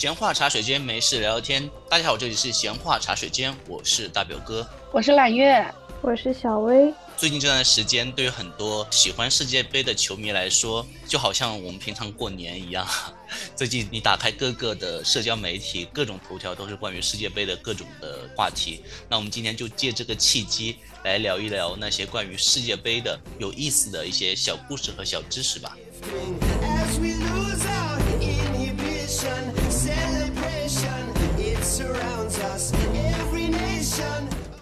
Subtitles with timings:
[0.00, 1.68] 闲话茶水间，没事聊聊天。
[1.86, 5.62] 大家好，这里是闲话茶水间，我是大表哥，我是揽月，
[6.00, 6.90] 我是小薇。
[7.18, 12.88] 最近这段时间，对于很多喜欢世界杯的球迷来说，就好像我们平常过年一样。
[13.54, 18.82] 最近你打开各个的社交媒体，各种头条都是关于世界杯的各种的话题。
[19.06, 25.76] 那我们今天就借这个契机来聊一聊那些关于世界杯的有意思的一些小故事和小知识吧。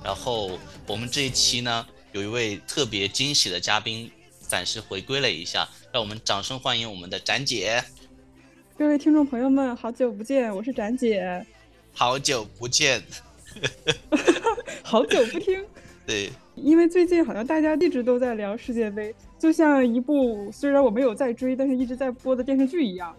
[0.09, 1.87] 然后我们这一期呢？
[2.13, 7.85] 有一位特别惊喜的嘉宾暂时回归了一下，让我们掌声欢迎我们的展姐。
[8.79, 11.45] 各位听众朋友们，好久不见，我是展姐。
[11.93, 13.03] 好久不见，
[14.83, 15.63] 好久不听。
[16.09, 23.15] 对，因为最近好像大家一直都在聊世界杯，就像一部虽然我没有在追，但是一直在播的电视剧一样，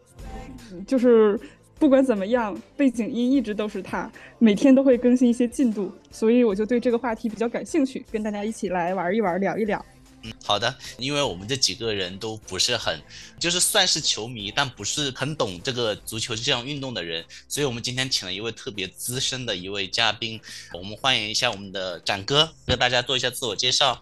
[0.87, 1.39] 就是。
[1.79, 9.83] 不管怎么样，背景音一直都是他，每天都会更新一些进度，所以我就对这个话题比较感兴趣，跟大家一起来玩一玩，聊一聊。
[10.23, 12.99] 嗯，好的，因为我们这几个人都不是很，
[13.39, 20.37] 就是算是球迷，但不是很懂这个足球这项运动的人，所以我们今天请了一位特别资深的一位嘉宾，
[20.73, 23.97] 我们欢迎一下我们的展哥，跟大家做一下自我介绍。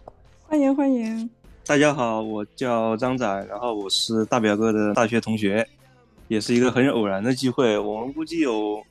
[0.48, 1.30] 欢迎欢迎，
[1.64, 5.64] 大家好，我叫张展，然后我是大表哥的大学同学。
[6.28, 8.82] 也是一个很偶然的机会，我们估计有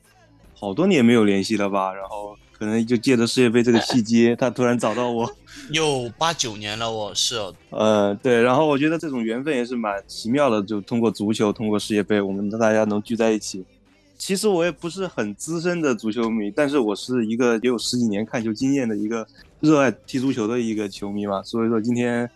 [0.54, 5.30] 好多年没有联系了吧，然后可能就借着世界杯这个契机，他突然找到我，
[5.70, 7.36] 有八九年了，我是，
[7.70, 13.64] 呃，对，然后我觉得这种缘分也是蛮奇妙的，就通过足球，通过世界杯，我们大家能聚在一起。
[14.16, 19.24] 其实我也不是很资深的足球迷，但是我是一个也有十几年看球经验的一个
[19.60, 22.28] 热爱踢足球的一个球迷嘛，所以说今天，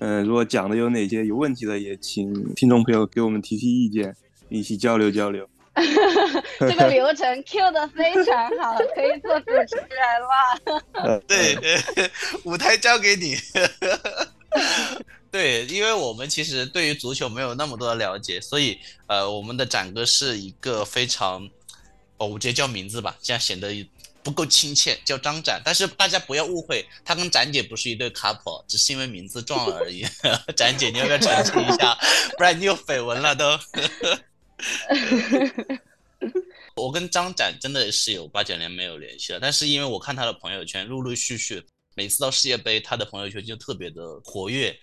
[0.00, 4.14] 嗯，如果讲的有哪些有问题的，也请听众朋友给我们提提意见。
[4.52, 5.48] 一起交流交流，
[6.60, 11.20] 这个流程 Q 的非常好，可以做主持人了。
[11.26, 11.56] 对，
[12.44, 13.36] 舞台交给你。
[15.30, 21.48] 对，因为我们其实对于足球没有那么多的了解，所以呃，我们的展哥是一个非常，
[22.18, 23.88] 哦，我直接叫名字吧，这样显得
[24.22, 25.62] 不够亲切，叫张展。
[25.64, 30.04] 但是大家不要误会，他跟展姐不是一对 couple，只是因为名字撞了而已。
[30.54, 31.96] 展姐，你要不要澄清一下？
[32.36, 33.58] 不然你有绯闻了都。
[36.76, 41.62] 我跟张展真的是有八九年没有联系了，但是因为我看他的朋友圈，陆陆续续
[41.94, 44.74] 每次到世界杯，他的朋友圈就特别的活跃，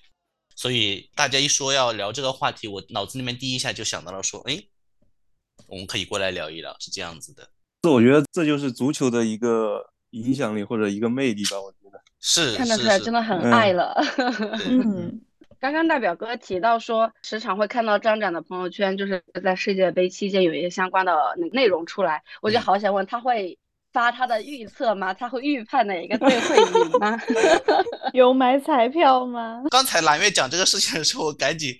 [0.55, 4.61] 所以大家一说要聊这个话题，我脑子里面第一下就想到了说，哎，
[5.67, 7.49] 我们可以过来聊一聊，是这样子的。
[7.81, 13.95] 这我觉得这就是足球的一个影响力或者一个魅力吧，我觉得是看得出来真的很爱了。
[14.69, 15.21] 嗯。
[15.59, 21.13] 刚刚大表哥提到说，时常会看到张展的朋友圈，就是在世界杯期间有一些相关的
[21.51, 23.57] 内容出来，我就好想问，他会
[23.91, 25.13] 发他的预测吗？
[25.13, 27.19] 他会预判哪一个队会赢吗？
[28.13, 29.63] 有买彩票吗？
[29.69, 31.75] 刚才蓝月讲这个事情的时候，我赶紧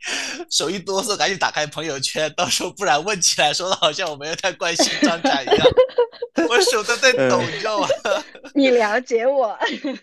[0.51, 5.67] 手一哆嗦，赶紧打开朋友圈，到时候不然问起来，说的好像我没有太关心张展一样，
[6.49, 7.87] 我手都在抖，你知道吗？
[8.53, 9.57] 你了解我？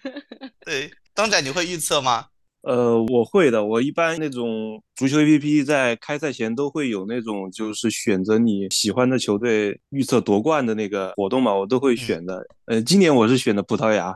[0.65, 2.29] 对，张展你会预测吗？
[2.67, 3.65] 呃，我会的。
[3.65, 12.45] 我一般那种足球 APP 在开赛前都会有那种，就是选择你喜欢的球队预测夺冠的那个活动嘛，我都会选的。
[12.65, 14.13] 呃，今年我是选的葡萄牙。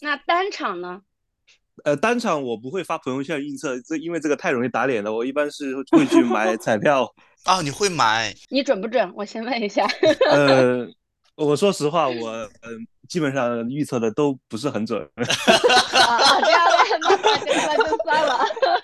[0.00, 1.00] 那单场呢？
[1.84, 5.10] 呃，单场我不会发朋友圈预测，这因为这个太容易打脸了。
[5.10, 7.10] 我一般是会去买 彩票。
[7.44, 8.34] 啊，你会买？
[8.50, 9.10] 你准不准？
[9.16, 9.86] 我先问一下。
[10.30, 10.86] 呃，
[11.34, 12.86] 我说实话，我嗯。
[13.08, 15.00] 基本上预测的都不是很准。
[15.16, 18.38] 啊，这样的，那那就算了。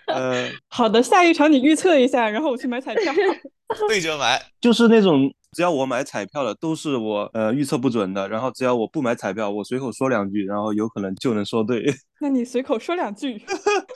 [0.06, 3.12] 呃，好的，下一场你预测一下，然后我去买彩票。
[3.88, 8.28] 对着买，就是那种只要我买彩票的，都是我呃预测不准的。
[8.28, 11.82] 然后只要我不买彩票，我随口说两句，然后有可能就能说对。
[12.20, 13.42] 那你随口说两句，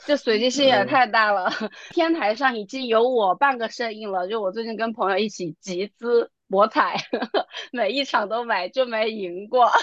[0.05, 1.49] 这随机性也太大了。
[1.91, 6.29] 天台上已经有我半个身影了，就我最近跟朋友一起集资。
[6.49, 6.97] 博彩
[7.71, 9.69] 每一场都买，就没赢过。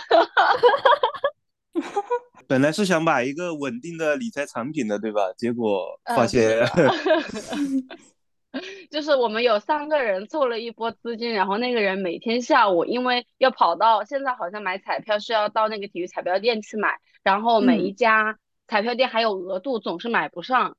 [2.48, 5.32] 本来是想买一个稳定的理财产品的，对吧？
[5.36, 6.64] 结果发现，
[8.90, 18.38] 就是我们有三个人做了一波资金，然后那个人每天下午，因为要跑到现在好像买彩票是要到那个体育彩票店去买，然后每一家
[18.68, 20.76] 彩票店还有额度，总是买不上。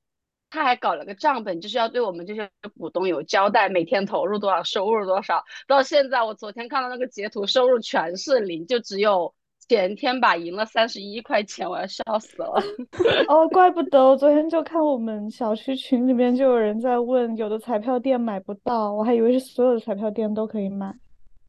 [0.50, 2.48] 他还搞了个账本，就是要对我们这些
[2.78, 5.44] 股东有交代，每天投入多少，收入多少。
[5.66, 9.34] 到现在，我昨天看到那个截图，收入全是零，就只有
[9.68, 12.62] 前天吧，赢了三十一块钱，我要笑死了。
[13.28, 20.94] 哦，怪不得我昨天就看我们小区群里面就有人在问，有的彩票店买不到，我还以为是所有的彩票店都可以买。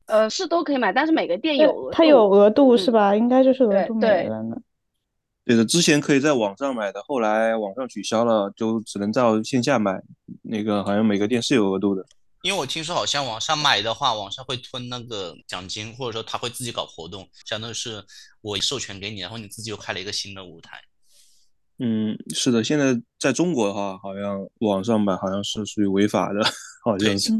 [0.07, 1.91] 呃，是都可以买，但是每个店有额度。
[1.91, 3.15] 它有额度嗯是吧？
[3.15, 4.57] 应该就是额度没了呢。
[5.49, 9.99] 对的，之前可以在网上买的，后来网上取消了，就只能到线下买。
[10.43, 12.05] 那个好像每个店是有额度的。
[12.43, 18.03] 因为我听说好像网上买的话，网上会吞那个奖金，或者说他会自己搞活动，相当于是
[18.41, 20.79] 我授权给你，然后你自己又开了一个新的舞台。
[21.79, 26.45] 嗯，是的，现在在中国的话，好像网上买好像是属于违法的，
[26.85, 27.31] 好像是。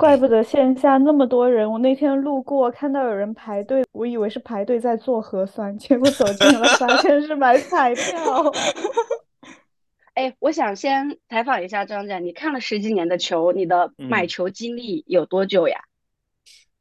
[0.00, 8.50] 怪不得线下那么多人，我那天路过看到有人排队，我以为是排队在做核酸，结果走进了发现是买彩票。
[10.16, 15.76] 哎，我想先采访一下张姐，你看了十几年的球，你的买嗯球经历有多久呀？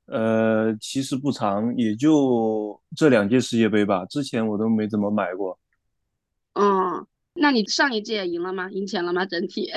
[0.06, 5.60] 呃，其实不长，也就这两届世界杯吧，之前我都没怎么买过。
[6.54, 8.70] 嗯，那你上一届赢了吗？
[8.72, 9.26] 赢钱了吗？
[9.26, 9.70] 整体？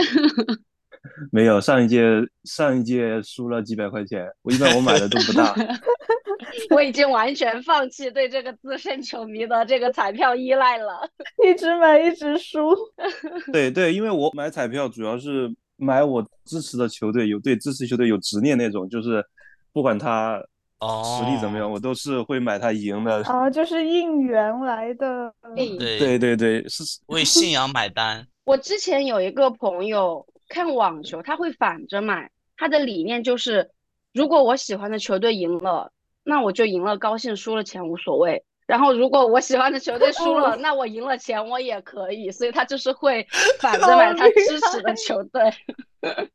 [1.30, 2.02] 没有，上一届
[2.44, 5.54] 上一届输了几百块钱，我一般我买的都不大。
[6.70, 11.08] 我已经完全放弃对这个资深球迷的这个彩票依赖了。
[11.46, 12.74] 一直买一直输。
[13.52, 19.24] 对对，因为我买彩票主要是买我支持的球队，有对支持球队有执念那种，就是
[19.72, 20.42] 不管他
[20.80, 23.22] 实力怎么样，哦我都是会买他赢的。
[23.24, 25.32] 啊，就是应援来的。
[25.42, 28.26] 哎对对对对，是为信仰买单。
[28.44, 33.70] 我之前有一个朋友看网球，他会反着买，他的理念就是，
[34.12, 35.90] 如果我喜欢的球队赢了，
[36.22, 38.44] 那我就赢了，高兴；输了钱无所谓。
[38.66, 43.26] 然后如果我喜欢的球队输了，那我赢了钱我也可以，所以他就是会
[43.60, 45.50] 反着买他支持的球队。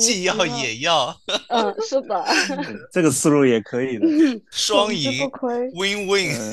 [0.00, 1.14] 既要也要，
[1.48, 2.24] 嗯，是的。
[2.90, 4.06] 这个思路也可以的。
[4.50, 5.30] 双赢。
[5.74, 6.50] ，win win。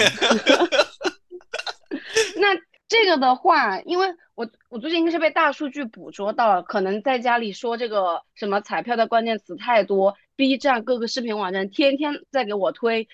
[2.35, 2.53] 那
[2.91, 13.07] 这个的话，因为我我最近应该是被大数据捕捉到了，可能在家里说这个什么彩票的关键词太多，B 站各个视频网站天天在给我推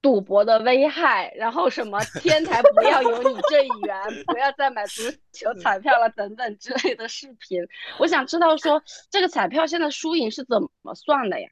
[0.00, 7.60] 赌博的危害，然后什么天台不要有你这一员，不要再买足球彩票了等等之类的视频。
[7.98, 8.80] 我想知道说
[9.10, 11.48] 这个彩票现在输赢是怎么算的呀？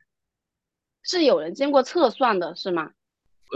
[1.03, 2.93] 是有人经过测算的，是吗？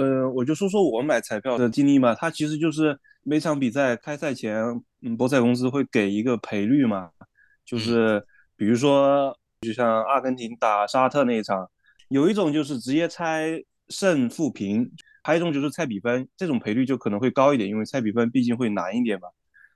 [0.01, 4.57] 呃，我就说说我买彩票的经历嘛，它其实就是每场比赛开赛前，
[5.03, 7.11] 嗯，博彩公司会给一个赔率嘛，
[7.65, 8.25] 就是
[8.57, 11.71] 比如说，就像阿根廷打沙特那一场，
[12.09, 14.91] 有一种就是直接猜胜负平，
[15.23, 19.29] 还有一种就是猜比分，这种赔率就可能会高一点，因为猜比分毕竟会难一点嘛。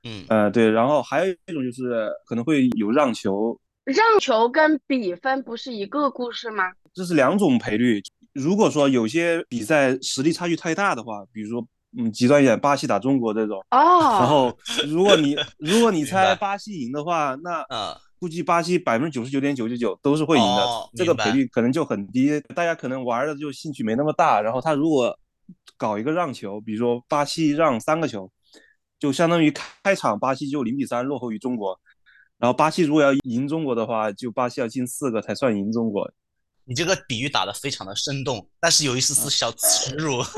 [0.04, 6.72] 嗯，呃，对，然后还有一种就是可能会有让球，让球跟比分不是一个故事吗？
[6.92, 8.02] 这是两种赔率。
[8.32, 14.58] 如果说有些比赛实力差距太大的话，比如说，嗯，极端一点，巴西打中国这种，然哦，后
[14.88, 24.40] 如果你如果你猜巴西赢的话，那嗯，估计巴西百分之九十九点九九九都是会赢的，哦这个赔率可能就很低，大家可能玩的就兴趣没那么大。
[24.40, 25.16] 然后他如果
[25.76, 28.30] 搞一个让球，比如说巴西让三个球，
[28.98, 29.52] 就相当于
[29.82, 31.78] 开场巴西就零比三落后于中国，
[32.38, 36.10] 然后巴西如果要赢中国的话，就巴西要进四个才算赢中国。
[36.66, 40.22] 你这个比喻打得非常的生动，但是有一丝丝小耻辱。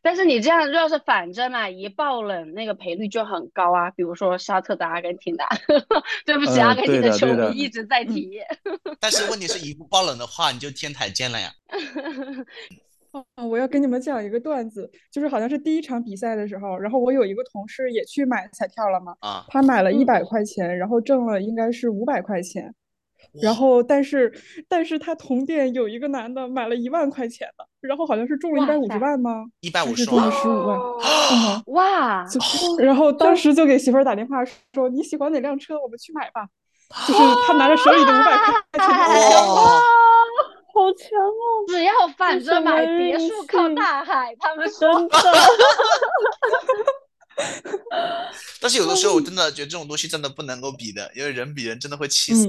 [0.00, 3.90] 但是你这样要是反着买一爆冷，那个赔率就很高啊。
[3.90, 5.44] 比如说沙特的阿根廷的，
[6.24, 8.38] 对不起，嗯阿根廷的球迷一直在提。
[9.00, 11.52] 但是问题是， 一不爆冷的话，你就天台见了呀。
[13.10, 22.72] 哦，我要跟你们讲一个段子，就是好像是第一场比赛的时候，然后我有一个同事也去买彩票了嘛，啊，他买了一嗯百块钱，然后挣了应该是五百块钱，
[23.42, 24.32] 然后但是
[24.68, 29.44] 但是他同店有一个男的买了一万块钱的，然后好像是中了一百五十万吗？
[29.60, 30.78] 一百五十还是中了万，十五万？
[31.30, 32.26] 嗯哇，
[32.78, 36.48] 然后当时就给媳妇儿打电话说你喜欢哪辆车，我们去买吧。
[37.06, 39.62] 就是他拿着手里的五百块钱哇，
[40.72, 41.68] 好强哦！
[41.68, 44.34] 只要反着买，别墅靠大海。
[44.40, 45.18] 他们说，真的，
[48.62, 52.46] 但是有的时候我真的觉得这种东西真的不能够比的，因为人比人真的会气死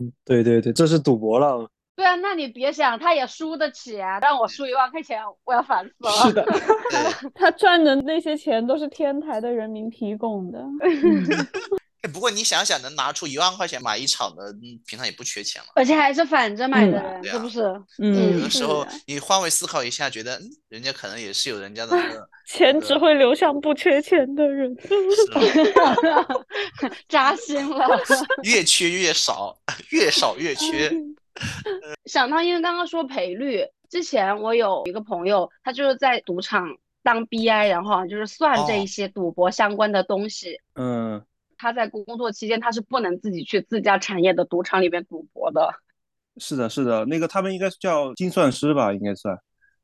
[0.00, 0.12] 嗯。
[0.24, 1.68] 对对对，这是赌博了。
[1.96, 4.18] 对啊，那你别想，他也输得起啊。
[4.20, 6.10] 让我输一万块钱，我要烦死了。
[6.12, 6.46] 是的，
[7.34, 10.64] 他赚的那些钱都是天台的人民提供的。
[12.02, 15.68] 哎不过你想想，能拿出一万块钱买一场的，嗯平常也不缺钱了。
[15.74, 17.60] 而且还是反着买的是不是？
[17.98, 24.74] 嗯有嗯的时候你换位思考一下，觉得嗯，人家可能也是有人家的那个 钱只会流向不缺钱的人。
[27.08, 27.86] 扎心了。
[28.44, 29.56] 越缺越少，
[29.90, 30.90] 越少越缺。
[32.06, 36.66] 想到，因为刚刚说赔率，之前我有一个朋友，他就是在赌场
[37.02, 40.58] 当 BI，然后就是算这哦一些赌博相关的东西。
[40.74, 41.22] 嗯，
[41.60, 45.70] 他在工作期间他是不能自己去自家产业的赌场里边赌博的。
[46.38, 49.38] 是的，是的，那个他们应该是叫精算师吧，应该算。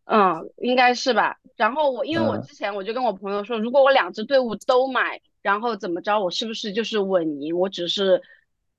[0.06, 1.36] 嗯，应该是吧。
[1.56, 7.58] 然后我因为我之前我就跟我朋友说，如果我两支队伍都买，然后怎么着，我是不是就是稳赢？
[7.58, 8.22] 我只是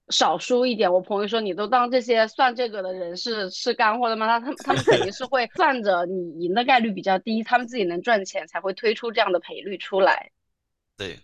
[0.09, 0.91] 少输一点。
[0.91, 4.39] 我朋友说，你都当这些算这个的人是是干货的吗？
[4.39, 10.31] 他他他们肯定是会算着你赢的概率比较低，他们自己能赚钱才会推出这样的赔率出来。
[10.97, 11.19] 对，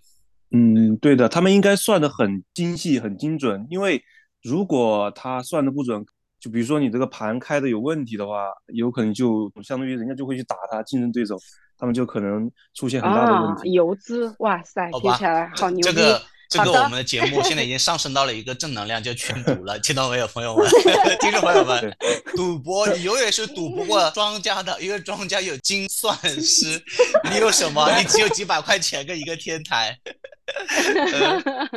[0.53, 4.01] 嗯，对的，他们应该算的很精细、很精准，因为
[4.41, 6.05] 如果他算的不准。
[6.43, 11.37] 就比如说你这个盘开的有问题的话，有可能就相当于人家就会去打他竞争对手，
[11.77, 13.71] 他们就可能出现很大的问题。
[13.71, 15.83] 游资，哇塞，听起来好牛逼！
[15.83, 16.21] 这个
[16.53, 20.69] 这个我们的节目现在已经上升到了一个正能量，就全赌了，听到没有，朋友们？
[21.19, 21.97] 听众朋友们，
[22.35, 26.79] 赌博你永远是赌不过庄家的，因为庄家有精算师，
[27.31, 27.89] 你有什么？
[27.97, 29.97] 你只有几百块钱跟一个天台。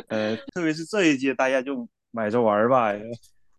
[0.09, 2.93] 呃，特别是这一届，大家就买着玩吧。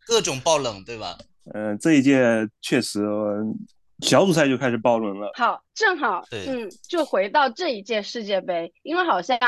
[0.07, 1.19] 各种爆冷，对吧？
[1.55, 3.01] 嗯，这一届确实
[4.01, 5.33] 小组赛就开始爆冷了。
[5.35, 9.39] 好，正好，嗯，就回到这一届世界杯，因为好像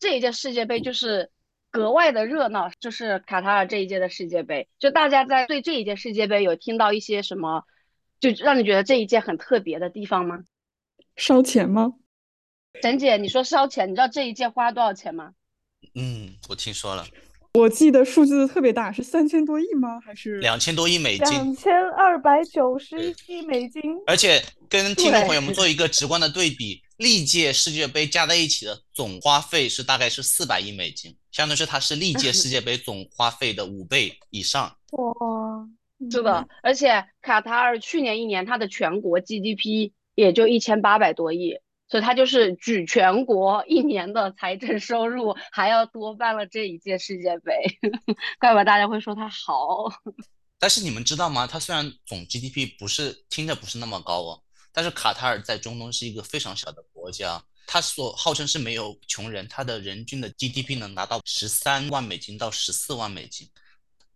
[0.00, 1.30] 这一届世界杯就是
[1.70, 7.64] 格外的热闹，就是卡塔尔这一届的世界杯，就大家在对这一届世界杯有听到一些什么，
[8.20, 10.40] 就让你觉得这一届很特别的地方吗？
[11.16, 11.94] 烧钱吗？
[12.80, 15.32] 沈姐，你说烧钱，你知道这一届花多少钱吗？
[15.94, 17.04] 嗯，我听说了。
[17.54, 19.98] 我记得数字特别大，是三千多亿吗？
[20.00, 21.28] 还是两千多亿美金？
[21.30, 23.82] 两千二百九十亿美金。
[24.06, 34.76] 而且跟听众朋友们做一个直观的对比，历届世界杯加在一起的总花费是大概是四百亿美金，相当于是它是历届世界杯总花费的五倍以上。
[34.90, 35.66] 哇，
[36.10, 41.58] 是的，而且卡塔尔去年一年它的全国 GDP 也就一千八百多亿。
[41.90, 47.54] 所以它就是举全国一年的财政收入还要多办了这一届世界杯，
[48.38, 49.90] 怪不得大家会说它好。
[50.58, 51.46] 但是你们知道吗？
[51.46, 63.48] 它虽然总 GDP 不是听着不是那么高哦，但是卡塔尔在中东是一个非常小的国家，它所号称是没有穷人，他的人均的 GDP 能达到十三万美金到十四万美金。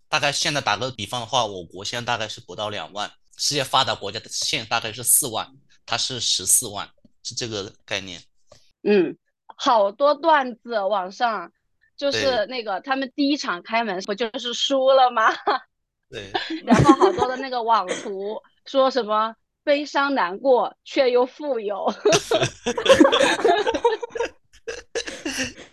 [0.09, 5.51] 大概现在打个比方的话，我国现在大概是不到两万，世界发达国家的现大概是四万，
[5.87, 6.89] 它是十四万。
[7.25, 8.21] 是这个概念，
[8.83, 9.17] 嗯，
[9.47, 11.53] 好多段子网上
[11.97, 15.33] 就是那个他们第一场开门不就是输了吗？
[16.11, 16.33] 对，
[16.67, 19.33] 然后好多的那个网图说什么
[19.65, 21.93] 悲伤难过却又富有。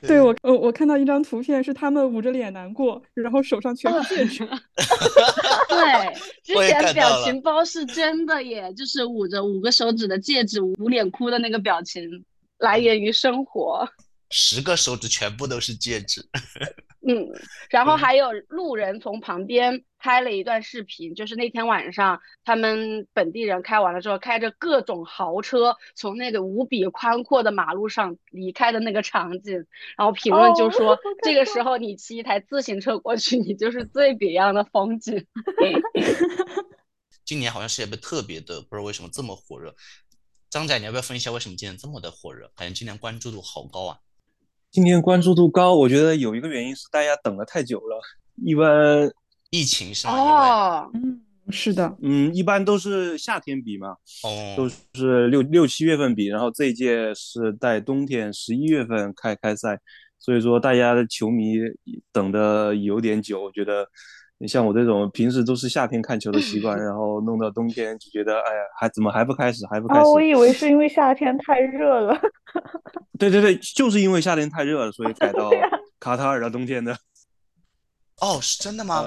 [0.01, 4.47] 对我，我我看到一张图片，是他们捂着脸难过，然后手上全是戒指。
[5.67, 12.25] 对，之前表情包是真的耶，就是捂着五个手指的戒指，捂脸哭的那个表情，
[12.57, 13.87] 来源于生活。
[14.29, 16.27] 十个手指全部都是戒指。
[17.07, 17.27] 嗯，
[17.69, 29.65] 然后还有路人从旁边拍了一段视频，就是那天晚上他们本地人开完了之后，开着各种豪车从那个无比宽阔的马路上离开的那个场景，
[29.97, 35.25] 然后评论就说这个时候你骑一台自行车过去，你就是最别样的风景。
[37.23, 39.73] 今年好像世界杯特别的，不知道为什么这么火热。
[40.49, 42.51] 张仔，你要不要分析一下为什么今年这么的火热？
[42.55, 43.97] 感觉今年关注度好高啊。
[44.71, 47.99] 今天关注度高，我觉得有一个原因是大家等了太久了。
[48.45, 49.11] 一般
[49.49, 50.13] 疫情是吗？
[50.13, 53.89] 哦，嗯，是的，嗯，一般都是夏天比嘛，
[54.23, 59.79] 哦，都是六六七月份比，然后这一届是在冬天十一月份开开赛，
[60.19, 61.55] 所以说大家的球迷
[62.11, 63.87] 等的有点久，我觉得。
[64.41, 70.07] 你像我这种平时都是夏天看球的习惯， 然后弄到冬天就觉得，哎呀，还怎么还不开始，还不开始？
[70.07, 72.17] 我以为是因为夏天太热了。
[73.19, 75.51] 对对对，就是因为夏天太热了，所以 改到
[75.99, 76.93] 卡塔尔的冬天的。
[78.21, 79.03] 哦，是真的吗？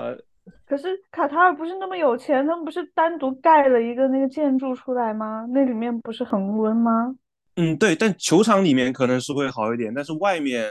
[0.66, 5.46] 可是卡塔尔不是那么有钱，他们不是单独盖了一个那个建筑出来吗？
[5.50, 7.14] 那里面不是恒温吗？
[7.56, 10.68] 嗯，对，但球场里面可能是会好一点，但是外面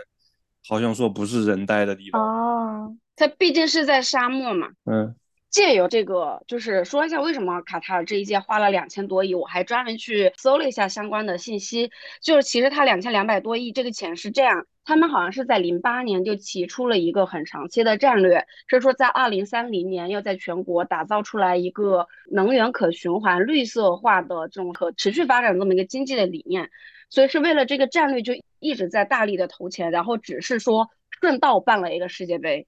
[0.67, 2.21] 好像说不是人待的地方。
[2.21, 2.95] 哦。
[3.21, 5.15] 它毕竟是在沙漠嘛，嗯，
[5.51, 26.71] 借由这个，就是说一下为什么卡塔尔这一届花了两千多亿，我还专门去搜了一下相关的信息，就是其实它两千两百多亿这个钱是这样，他们好像是在零八年就提出了一个很长期的战略，是说在二零三零年要在全国打造出来一个能源可循环、绿色化的这种可持续发展这么一个经济的理念，
[27.11, 32.65] 所以是为了这个战略就一直在大力的投钱，然后只是说顺道办了一个世界杯。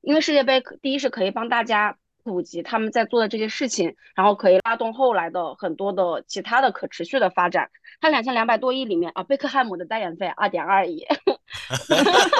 [0.00, 7.70] 因为世界杯，第一是可以帮大家普及他们在做的这些事情，然后可以拉动后来的很多的其他的可持续的发展。
[8.00, 11.06] 他两千两百多亿里面啊，贝克汉姆的代言费二点二亿，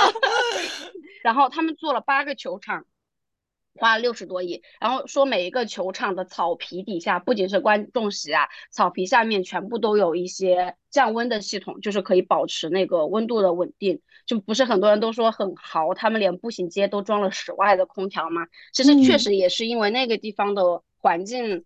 [1.23, 2.85] 然后他们做了八个球场。
[3.77, 14.01] 花了六十多亿，然后说每一个球场的草皮底下不仅是观众席啊，草皮下面全部都有一些降温的系统，就是可以保持那个温度的稳定。
[14.27, 18.49] 就不是很多人都说很豪，他们连步行街都装了室外的空调吗？
[18.73, 21.65] 其实确实也是因为那个地方的环境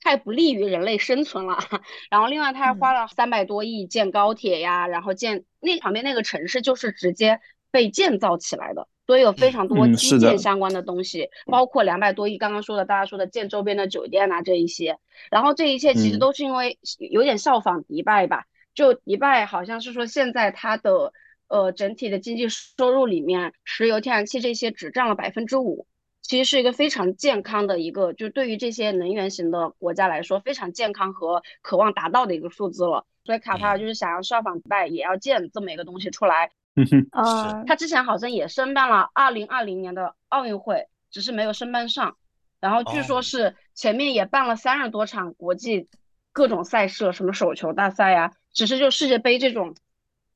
[0.00, 1.58] 太不利于人类生存了。
[2.08, 7.40] 然后另外他还花了三百多亿建高铁呀，然后建那旁边那个城市就是直接
[7.72, 8.86] 被建造起来的。
[9.06, 14.98] 所以有非常多基建相关的东西，包括两百多亿刚刚说的，大家说的建周边的酒店啊这一些，
[15.30, 21.12] 然后这一切其实都是因为有点效仿迪拜吧，就迪拜好像是说现在它的
[21.48, 25.86] 呃整体的经济收入里面，石油、天然气这些只占了百分之五，
[26.20, 33.06] 其实是一个非常健康的一个，就对于这些能源型的国家来说非常健康和渴望达到的一个数字了。
[33.24, 36.50] 所以卡塔尔就是想要效仿迪拜，也要建这么一个东西出来。
[37.12, 42.16] 啊，他之前好像也申办了二零二零年的奥运会，只是没有申办上。
[42.60, 45.88] 然后据说是前面也办了三十多场国际
[46.32, 49.74] 各种赛事，什么手球大赛呀，只是就世界杯这种，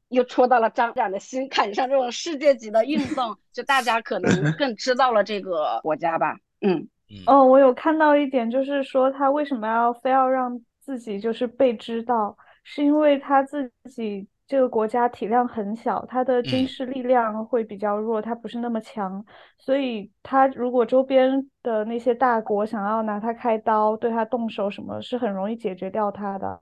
[0.08, 1.88] 又戳到了张冉的心坎上。
[1.88, 6.38] 这种世界级的运动，就大家可能 更知道了这个国家吧。
[6.62, 6.88] 嗯，
[7.26, 14.26] 哦，我有看到一点，就是说他为什么要非要让自己就是被知道，是因为他自己。
[14.50, 19.24] 这个国家体量很小，它的军事力量会比较弱，它不是那么强，
[19.56, 26.60] 所以它如果周边的那些大国想要拿它开刀，对它动手，什么是很容易解决掉它的，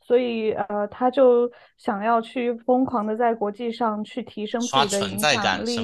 [0.00, 5.76] 所以呃，他就想要去疯狂的在国际上去提升自己的影响力，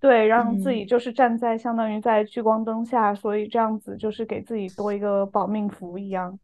[0.00, 6.38] 对，让自己就是站在相当于在聚光灯下，所以这样子就是给自己多一个保命符一样。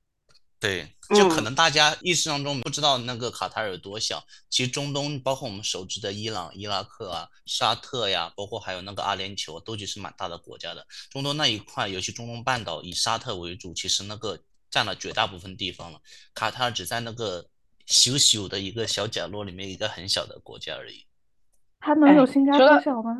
[0.61, 4.25] 对，就可能大家意识当中不知道那个卡塔尔有多小。
[4.50, 10.85] 其实中东包括我们熟知的伊朗、伊拉克啊、沙特呀，包括还有那个阿联酋，都其实蛮大的国家的。
[11.11, 16.00] 中东那一块，尤其中东半岛以沙特为主，其实那个占了绝大部分地方了。
[16.35, 17.47] 卡塔尔只在那个
[17.87, 21.06] 小小的一个小角落里面，一个很小的国家而已。
[21.78, 23.17] 它能有新加坡小吗？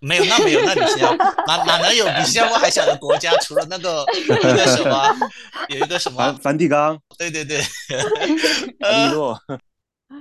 [0.00, 3.30] 没有，那没有，那比新加坡哪哪能有比新加坡还小的国家？
[3.42, 5.16] 除了那个那个什么，
[5.70, 7.00] 有一个什么梵蒂冈？
[7.18, 7.58] 对对对，
[8.78, 9.38] 利诺。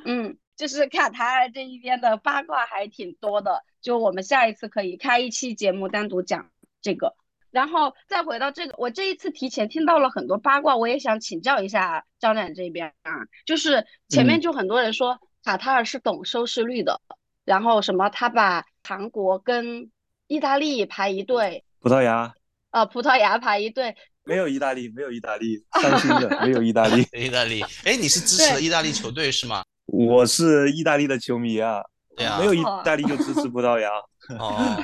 [0.06, 6.50] 嗯，就是卡塔尔这一边的八卦还挺多的，就我们下一次可以开一期节目单独讲
[6.82, 7.16] 这个。
[7.52, 13.12] 然后再回到这个，我这一次提前听到了很多八卦，我也想请教一下张展这边啊，
[13.46, 17.02] 就是前面就很多人说卡塔尔是懂收视率的。
[17.46, 18.10] 然后什么？
[18.10, 19.90] 他把韩国跟
[20.28, 22.32] 意大利排一队，葡萄牙，
[22.70, 27.64] 呃，葡萄牙排一队，没有意大利，没有意大利，伤心的，没有意大利， 意大利。
[27.84, 29.64] 哎，你是支持意大利球队是吗？
[29.88, 31.82] 我是意大利的球迷啊，
[32.16, 33.90] 对啊，没有意大利就支持葡萄牙。
[34.38, 34.84] 哦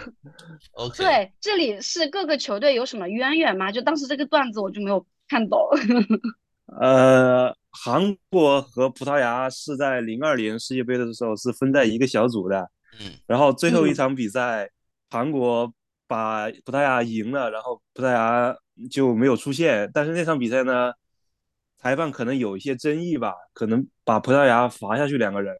[0.74, 0.98] ，OK。
[0.98, 3.72] 对，这里是各个球队有什么渊源吗？
[3.72, 5.60] 就当时这个段子我就没有看懂。
[6.80, 7.56] 呃。
[7.74, 14.70] 韩国和葡萄牙是在零二年世界杯的时候是分在一个小组的，嗯，然后最后一场比赛，
[15.10, 15.72] 韩国
[16.08, 18.56] 把葡萄牙赢了，然后葡萄牙
[18.90, 19.90] 就没有出现。
[19.94, 20.92] 但是那场比赛呢，
[21.78, 25.56] 裁判可能有一些争议吧，可能把葡萄牙罚下去两个人。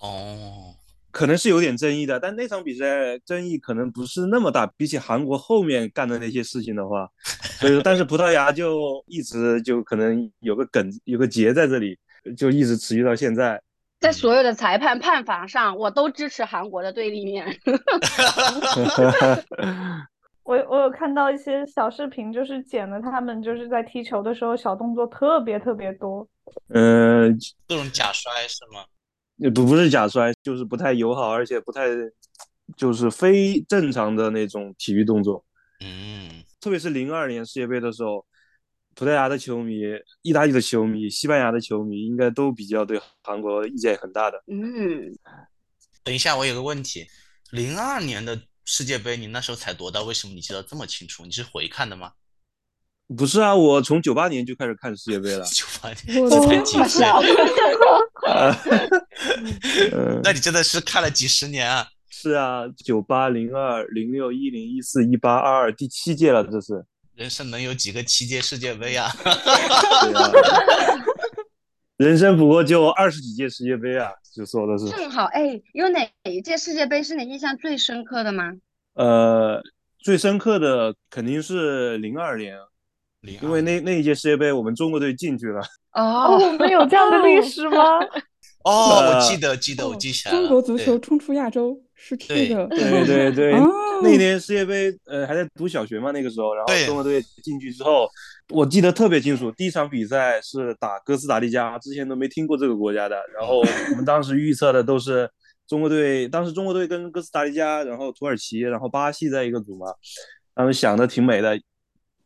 [0.00, 0.74] 哦。
[1.10, 7.06] 可能是有点争议的，但那场比赛争议可能不是那么大，比起韩国后面干的那些事情的话，
[7.60, 11.98] 所以说，但是葡萄牙就一直就可能有个梗，有个结在这里，
[12.34, 13.62] 就一直持续到现在。
[14.02, 17.46] 在所有的裁判判罚上，我都支持韩国的对立面。
[20.42, 26.26] 我我有看到一些小视频，就是剪了他们就是在踢球的时候小动作特别特别多。
[26.74, 27.38] 嗯，
[27.68, 28.84] 各种假摔是吗？
[29.54, 31.86] 不不是假摔，就是不太友好，而且不太，
[32.76, 35.44] 就是非正常的那种体育动作。
[35.80, 38.26] 嗯，特别是零二年世界杯的时候，
[38.94, 39.80] 葡萄牙的球迷、
[40.22, 44.42] 意大利的球迷、西班牙的球迷应该都比较对韩国意见很大的。
[44.46, 45.16] 嗯，
[46.04, 47.06] 等一下，我有个问题，
[47.50, 50.02] 零二年的世界杯你那时候才多大？
[50.02, 51.24] 为什么你记得这么清楚？
[51.24, 52.12] 你是回看的吗？
[53.16, 55.44] 不是啊，我从九八年就开始看世界杯了。
[55.46, 57.04] 九八年， 这才几岁？
[60.22, 61.86] 那你真的是看了几十年啊？
[62.08, 66.84] 是啊，九八、零二、零六、一零、一四、一八、二二，第七届了，这是。
[67.14, 69.10] 人生能有几个七届世界杯啊？
[71.98, 74.88] 人生不过就二十几届世界杯啊，就说的是。
[74.88, 78.52] 正好，哎，有哪一届世界杯是你印象最深刻的吗？
[78.94, 79.62] 呃，
[79.98, 82.56] 最深刻的肯定是零二年。
[83.40, 85.62] 因为那那一届世界杯，我们中国队进去了。
[85.92, 88.00] 哦，我们有这样的历史吗？
[88.64, 90.40] 哦，我记得，记得，我记起来了。
[90.40, 93.70] 中国足球冲出亚洲，是这对个， 对对对，哦
[94.02, 98.08] 那一年世界杯，呃，还在读小学嘛，那个时候，然后中国队进去之后，
[98.48, 105.30] 我记得特别清楚，第一场比赛是打哥斯达黎加，之前都没听过这个国家的，然后我们当时预测的都是
[105.68, 109.86] 中国队，当时中国队跟哥斯达黎加，然后土耳其，然后巴西在一个组嘛，
[110.56, 111.56] 他们想的挺美的，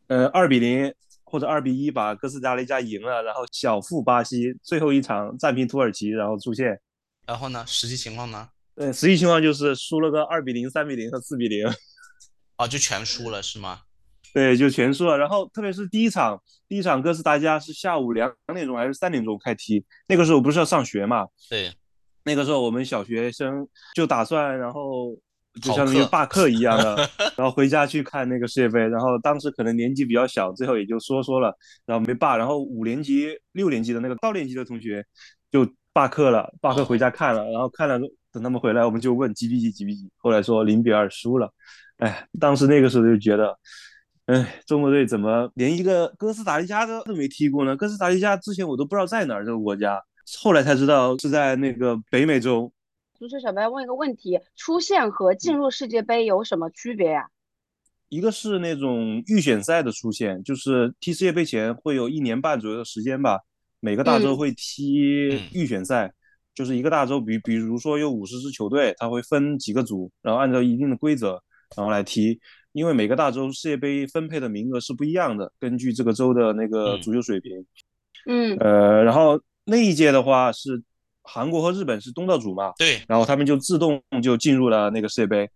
[0.07, 0.91] 呃，二比零
[1.23, 6.79] 或者二比一把哥斯达黎加赢了，然后小负巴西，最后一场战平土耳其，然后出线。
[7.27, 8.49] 然后呢，实际情况呢？
[8.77, 11.67] 呃，实际情况就是输了个二比零、三比零和四比零。
[12.57, 13.81] 啊，就全输了是吗？
[14.33, 15.17] 对，就全输了。
[15.17, 21.25] 然后特别是第一场，第一场哥斯达加是下午两点钟还是三点钟开踢，那个时候不是要上学嘛？
[21.49, 21.73] 对，
[22.23, 25.15] 那个时候我们小学生就打算，然后
[25.59, 28.79] 就相当于罢课一样的， 然后回家去看那个世界杯。
[28.79, 31.51] 然后当时可能年纪比较小，最后也就说说了，
[31.87, 32.37] 然后没罢。
[32.37, 35.03] 然后五年级、六年级的那个高年级的同学
[35.51, 37.99] 就罢课了，罢课回家看了，然后看了，
[38.37, 40.07] 等他们回来，我们就问几比几，几比几。
[40.17, 41.51] 后来说零比二输了。
[41.97, 43.57] 哎，当时那个时候就觉得。
[44.27, 47.77] 哎，中国队怎么连一个哥斯达黎加都都没踢过呢？
[47.77, 50.03] 哥斯达黎加之前我都不知道在哪儿，这个国家，
[50.37, 52.69] 后来才知道是在那个北美洲。
[53.17, 57.29] 足球小白问一个问题：出线和进入世界杯有什么区别呀、
[58.09, 63.39] 一个是那种预选赛的出现，就是踢世界杯前会有一年半左右的时间吧，
[63.79, 66.13] 每个大洲嗯会踢预选赛，
[66.57, 71.39] 就是一个大洲，比比如说有五十支球队，它会分几个组，然后按照一定的规则，
[71.75, 72.39] 然后来踢。
[72.71, 77.63] 因为每个大洲世界杯分配的名额是不一样的，根据这个州的那个嗯足球水平。
[78.25, 80.81] 嗯呃，然后那一届的话是
[81.21, 85.47] 韩国和日本是东道主嘛，对然后他们就自动就进入了那个世界杯。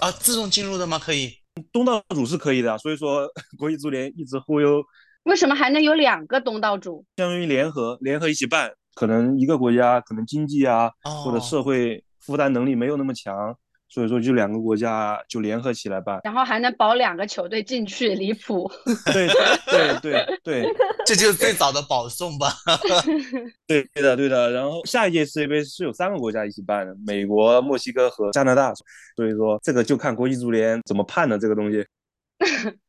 [0.00, 0.98] 啊，自动进入的吗？
[0.98, 1.32] 可以。
[1.72, 4.82] 东道主是可以的，所以说 国际足联一直忽悠，
[5.22, 7.04] 为什么还能有两个东道主？
[7.16, 8.72] 相当于联合联合一起办。
[8.98, 13.56] 可能一个国家可能经济啊哦，或者社会负担能力没有那么强，
[13.88, 16.20] 所以说就两个国家就联合起来办。
[16.24, 18.68] 然后还能保两个球队进去，离谱。
[19.12, 19.28] 对
[19.66, 20.74] 对对对
[21.06, 22.48] 这就是最早的保送吧？
[23.68, 24.50] 对对的对的。
[24.50, 28.74] 然后下一届世界杯是有三个国家一起办的，美国、墨西哥和加拿大。
[29.14, 31.86] 所以说这个就看国际足联怎么判的这个东西。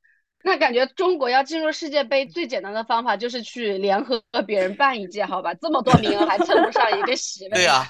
[0.50, 5.54] 那感觉中国要进入世界杯最简单的方法就是去联合别人办一届，好吧？
[5.54, 7.52] 这么多名额还蹭不上一个席位。
[7.52, 7.86] 对啊，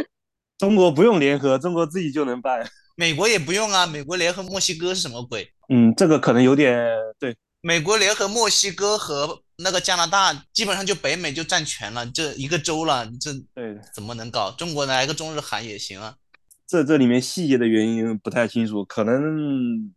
[0.56, 2.66] 中国不用联合，中国自己就能办。
[2.96, 5.46] 美国也不用啊，美国联合墨西哥是什么鬼？
[5.68, 7.36] 嗯，这个可能有点对。
[7.60, 14.50] 美国联合墨西哥和那个加拿大，基本上就北美就占全了，这一个州了，这对，怎么能搞？
[14.52, 16.14] 中国来个中日韩也行啊。
[16.66, 19.92] 这这里面细节的原因不太清楚，可能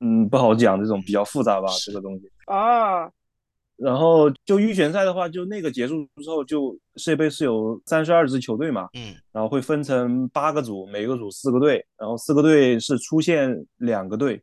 [0.00, 2.30] 嗯不好讲，这种比较复杂吧，这个东西。
[2.46, 3.10] 啊，
[3.76, 14.42] 然后就预选赛的话，就那个结束之后，就世界杯是有三十二支球队嘛，嗯，然后会分成八个组，每个组四个队，然后四个队是出现两个队，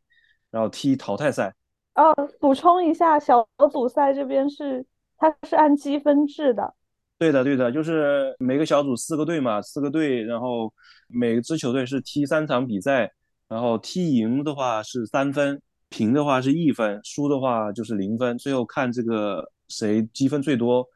[0.50, 1.54] 然后踢淘汰赛。
[1.94, 4.84] 哦，补充一下，小组赛这边是
[5.16, 6.74] 它是按积分制的。
[7.18, 10.70] 对的，对的，就是每个小组四个队嘛，四个队，然后
[11.08, 13.10] 每支球队是踢三场比赛，
[13.48, 20.86] 然后踢赢的话是三分，平的话是一分，输的话就是零分，最后看这个谁积分最多，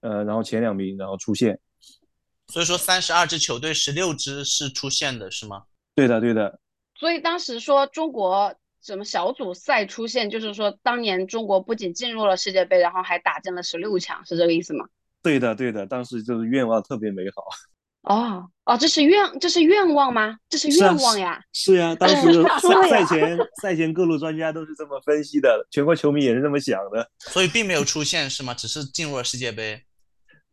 [0.00, 1.58] 呃，然后前两名然后出线。
[2.48, 5.64] 所以说三十二支球队，十六支是出线的，是吗？
[5.96, 6.60] 对的，对的，
[6.94, 14.86] 所以当时说中国什么小组赛出线，就是说当年中国不仅进入了世界杯，然后还打进了十六强，是这个意思吗？
[15.22, 17.42] 对的，对的，当时就是愿望特别美好。
[18.06, 20.36] 哦哦，这是愿这是愿望吗？
[20.48, 21.40] 这是愿望呀。
[21.52, 27.08] 是呀，当时赛赛前 赛前各路专家都是这么分析的，全国球迷也是这么想的。
[27.18, 28.54] 所以并没有出现是吗？
[28.54, 29.80] 只是进入了世界杯。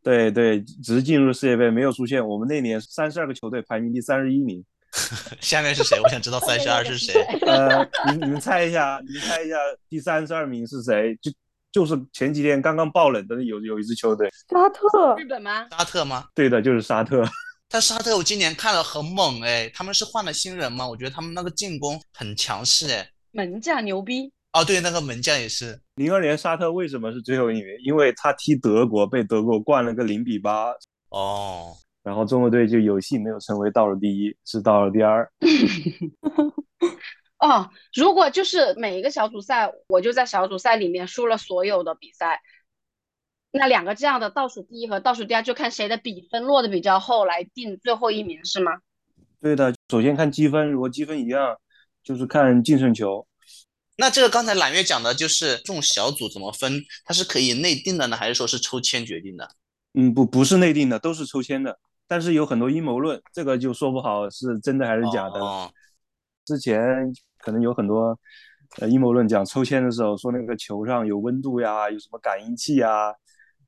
[0.04, 2.28] 对对，只是进入世界杯，没有出现。
[2.28, 4.63] 我们那年三十二个球队排名第三十一名。
[5.42, 6.00] 下面是谁？
[6.00, 7.20] 我想知道 三十二是谁。
[7.48, 9.56] 呃，你你们猜一下，你们猜一下
[9.89, 11.18] 第三十二名是谁？
[11.22, 11.32] 就
[11.73, 15.67] 就是前几天刚刚爆冷的有有一支球队，沙特日本吗？
[15.71, 16.25] 沙特吗？
[16.36, 17.25] 对的，就是沙特。
[17.67, 20.88] 但沙特我今年看了很猛哎，他们是换了新人吗？
[20.88, 23.09] 我觉得他们那个进攻很强势哎。
[23.31, 24.31] 门将牛逼。
[24.51, 25.81] 哦，对，那个门将也是。
[25.95, 27.65] 零二年沙特为什么是最后一名？
[27.83, 30.71] 因为他踢德国被德国灌了个零比八，
[31.09, 35.27] 哦，然后中国队就有幸没有成为倒数第一，是倒数第二。
[37.43, 42.41] 哦，如果就是每一个小组赛，我就在小组赛里面输了所有的比赛，
[43.51, 48.71] 那两个这样的倒数第一和倒数第二，就看谁的比分落的比较后来定最后一名，是吗？
[49.41, 51.58] 对的，首先看积分，如果积分一样，
[52.01, 53.27] 就是看净胜球。
[53.97, 59.49] 那这个刚才揽月讲的就是这种小组怎么分，它是可以内定的呢，还是说是抽签决定的？
[59.95, 61.77] 嗯，不不是内定的，都是抽签的。
[62.08, 65.41] 但是有很多阴谋论，这个就说不好是真的还是假的。
[65.41, 65.69] 哦，
[66.45, 68.17] 之前可能有很多
[68.79, 73.13] 呃阴谋论讲抽签的时候说那个球上有温度呀，有什么感应器呀，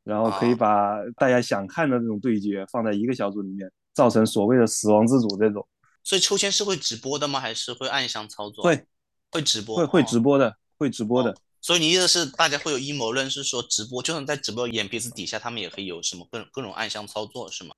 [0.03, 5.67] 然后可以啊把大家想看的那种对决放在一个小组里面，造成所谓的死亡之组这种。
[6.03, 7.39] 所以抽签是会直播的吗？
[7.39, 8.63] 还是会暗箱操作？
[8.63, 8.85] 会
[9.31, 11.31] 会直播，会会哦直播的，会直播的。
[11.31, 11.35] 哦
[11.65, 17.73] 所以你意思是大家会有阴谋论，是说直播就算在直播眼皮子底下，他们也可以有什么各种各种暗箱操作，是吗？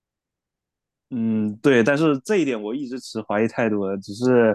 [1.10, 4.54] 嗯，对，但是这一点我一直持怀疑态度的，只是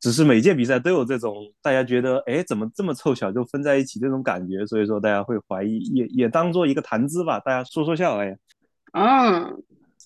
[0.00, 8.36] 只是每届比赛都有这种大家觉得，哎，怎么这么凑巧就分在一起这种感觉，所以说大家会怀疑，也也当做一个谈资吧，大家说说笑，哎，
[8.92, 9.62] 嗯，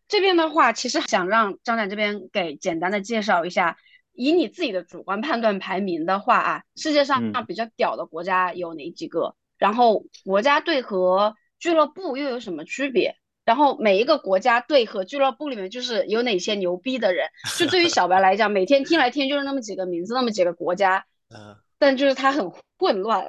[0.08, 3.76] 这边的话，其实想让张展这边给简单的介绍一下，
[4.12, 9.34] 以你自己的主观判断排名的话啊，世界上嗯比较屌的国家有哪几个？
[9.58, 13.16] 然后国家队和俱乐部又有什么区别？
[13.50, 17.26] 然后每一个国家队和俱乐部里面就是有哪些牛逼的人？
[17.58, 23.26] 就对于小白来讲，每天听来听就是那么几个名字，那么几个国家，嗯， 但就是它很混乱。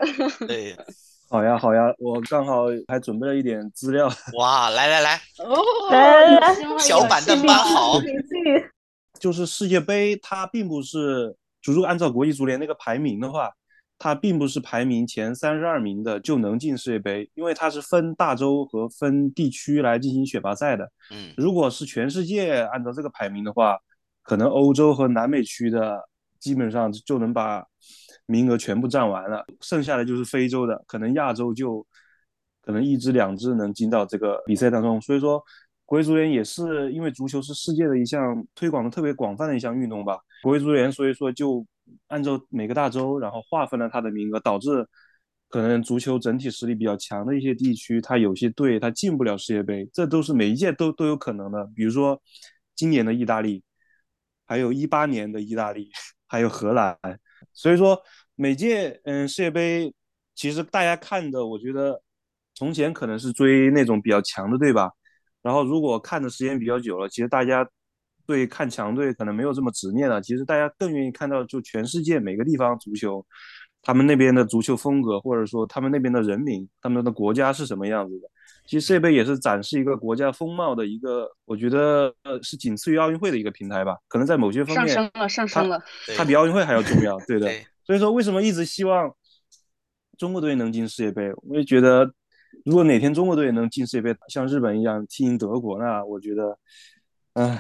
[0.48, 0.76] 对，
[1.28, 4.08] 好呀好呀，我刚好还准备了一点资料，
[4.38, 5.58] 哇，来来来，哦，
[5.90, 8.00] 来来来小板凳搬好。
[9.20, 13.52] 就是世界杯它并不是，就如果按照国际足联那个排名的话，
[14.04, 20.92] 它并不是排名前三十二名的就能进世界杯，因为它是分大洲和分地区来进行选拔赛的。
[21.12, 23.78] 嗯，如果是全世界按照这个排名的话，
[24.24, 26.02] 可能欧洲和南美区的
[26.40, 27.64] 基本上就能把
[28.26, 31.86] 名额全部占完了，剩下的就是非洲的，可能亚洲就
[32.64, 35.00] 可能一支两支能进到这个比赛当中。
[35.00, 35.40] 所以说，
[35.86, 41.64] 国际足联也是因为足球是世界的一项推广的特别广泛的一项运动吧，国际足联所以说就
[42.08, 44.88] 按照每个大洲，然后划分了它的名额，导致
[45.50, 51.70] 可能足球整体实力比较强的一些地区，它有些队它进不了世界杯，这都是每一届都都有可能的。
[51.76, 52.22] 比如说
[52.76, 53.64] 今年的意大利，
[54.46, 55.90] 还有一八年的意大利，
[56.28, 56.98] 还有荷兰。
[57.54, 58.02] 所以说
[58.36, 59.94] 每届嗯世界杯，
[60.36, 62.02] 其实大家看的，我觉得
[62.56, 64.92] 从前可能是追那种比较强的队吧，
[65.42, 67.68] 然后如果看的时间比较久了，其实大家
[68.26, 70.22] 对看强队可能没有这么执念了。
[70.22, 73.26] 其实大家更愿意看到就全世界每个地方足球，
[73.82, 78.28] 他们那边的足球风格，或者说他们那边的人民，他们的国家是什么样子的。
[78.68, 83.98] 其实世界杯也是展示一个国家风貌的一个，我觉得呃是仅次于奥运会的一个平台吧。
[84.08, 85.82] 可能在某些方面，上升了，上升了。
[86.16, 87.48] 它比奥运会还要重要，对的。
[87.48, 89.12] 对，所以说，为什么一直希望
[90.18, 91.32] 中国队能进世界杯？
[91.42, 92.14] 我也觉得，
[92.64, 96.58] 如果哪天中国队能进世界杯，像日本一样踢赢德国，那我觉得，
[97.34, 97.60] 唉，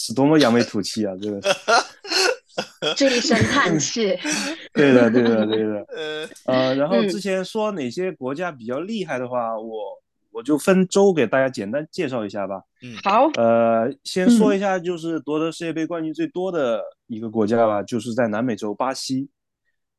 [0.00, 1.12] 是多么扬眉吐气啊！
[1.20, 4.16] 这个是，这一声叹气，
[4.72, 5.86] 对的，对的，对的。
[5.94, 10.00] 呃，呃，然后嗯之前说哪些国家比较厉害的话，我
[10.32, 12.62] 我就分州给大家简单介绍一下吧。
[12.82, 19.28] 嗯好，呃，先说一下，就是夺得世界杯冠军最多的一个国家吧，就是在南美洲巴西。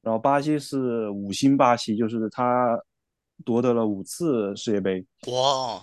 [0.02, 2.76] 然后巴西是五星巴西，就是他
[3.46, 5.06] 夺得了五次世界杯。
[5.28, 5.80] 哇，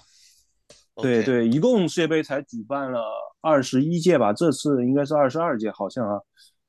[1.03, 3.03] 对对，一共世界杯才举办了
[3.41, 6.19] 二十一届吧，这次应该是二十二届，好像啊。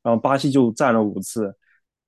[0.01, 1.55] 然后巴西就占了五次。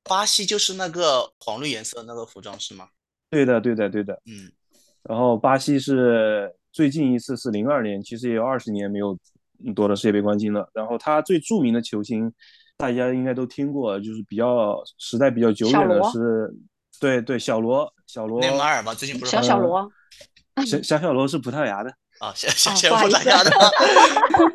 [0.03, 2.88] 巴西就是那个黄绿颜色那个服装是吗？
[3.29, 4.13] 对的，对的，对的。
[4.25, 4.51] 嗯，
[5.03, 9.17] 然后巴西是最近一次是零二年，其实也有二十年没有
[9.75, 10.69] 夺得世界杯冠军了。
[10.73, 12.34] 然后他最著名的球星，
[12.77, 16.51] 大家应该都听过，就是比较时代比较久远的是，
[16.99, 19.91] 对对，小罗，小罗，内马尔吧，最近不是小小罗，
[20.65, 23.49] 小小小罗是葡萄牙的，啊，小小哦小不好意思葡萄牙的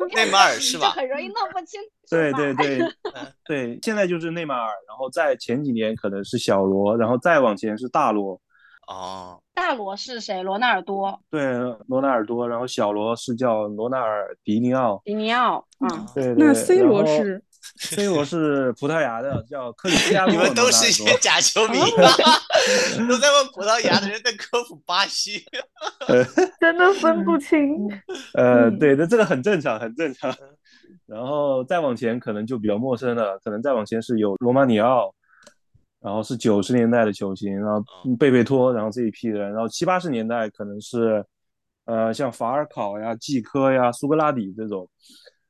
[0.15, 0.91] 内马尔是就吧？
[0.91, 2.79] 很容易弄不清楚对对对
[3.45, 8.39] 对，现在就是内马尔，然后在前几年可能是小罗，然后再往前是大罗，
[8.87, 10.41] 哦，大罗是谁？
[10.41, 11.41] 罗纳尔多、对，
[11.87, 17.43] 罗纳尔多，然后小罗是叫罗纳尔迪尼奥，迪尼奥，嗯，对对，那 C 罗然
[17.79, 20.63] C 罗是葡萄牙的， 叫克里斯蒂亚诺你罗纳尔多。
[20.63, 22.39] 们都是一些假球迷啊，
[23.07, 25.43] 都在问葡萄牙的人在科普巴西。
[26.59, 27.87] 真的分不清。
[28.33, 30.33] 呃，嗯对的，这个很正常，很正常。
[31.05, 35.13] 然后再往前可能就比较陌生了，可能再往前是有罗马里奥，
[36.01, 37.81] 然后是九十年代的球星，然后
[38.19, 41.23] 贝贝托，然后这一批人，然后七八十年代可能是
[41.85, 44.89] 呃像法尔考呀、季科呀、苏格拉底这种。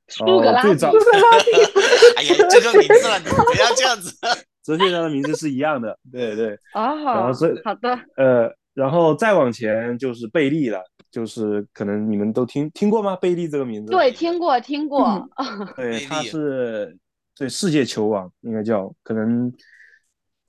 [0.10, 0.92] 苏格拉底最早
[2.18, 4.16] 哎呀，这个名字了，你不要这样子。
[4.64, 6.58] 哲学家的名字是一样的，对对。
[6.74, 13.16] 然哦后这，好的，呃，然后再往前就是贝利了，就是可能你们都听听过吗？
[13.16, 13.92] 贝利这个名字？
[13.92, 15.28] 对，听过听过，
[15.76, 16.98] 对，贝他利是
[17.38, 19.52] 对世界球王，应该叫，可能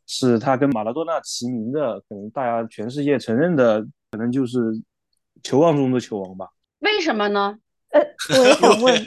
[0.07, 4.59] 是他跟马拉多纳齐名的，可能大家全世界承认的，可能就是
[5.43, 6.49] 球王中的球王吧。
[6.81, 7.57] 为什么呢？
[7.91, 8.01] 呃，
[8.37, 9.05] 我也想问，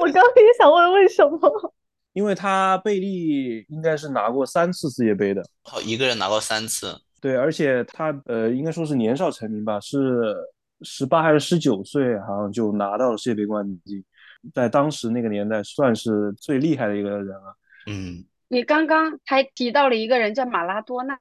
[0.00, 1.74] 我刚刚也想问为什么？
[2.12, 6.96] 因为他贝利应该是拿过三次世界杯的，好，一个人拿过三次。
[7.20, 10.36] 对，而且他呃，应该说是年少成名吧，是
[10.82, 14.04] 十八还是十九岁，好像就拿到了世界杯冠军，
[14.52, 17.56] 在当时那个年代算是最厉害的一个人了。
[17.86, 21.18] 嗯，你刚刚还提到了一个人叫马拉多纳，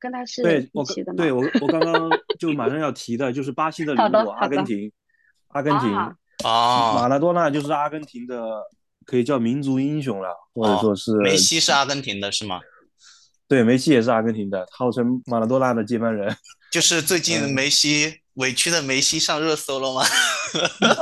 [0.00, 1.16] 跟他是对，我一起的吗？
[1.18, 4.90] 对我我刚刚就马上要提的就是巴西的好里姆，的好的阿根廷，
[5.48, 8.62] 阿根廷，啊哦，马拉多纳就是阿根廷的，
[9.04, 12.60] 可以叫民族英雄了，或者说是哦梅西是阿根廷的是吗？
[13.48, 16.34] 对，梅西也是阿根廷的，号称马拉多纳的接班人。
[16.70, 20.02] 就是最近嗯梅西委屈的梅西上热搜了吗？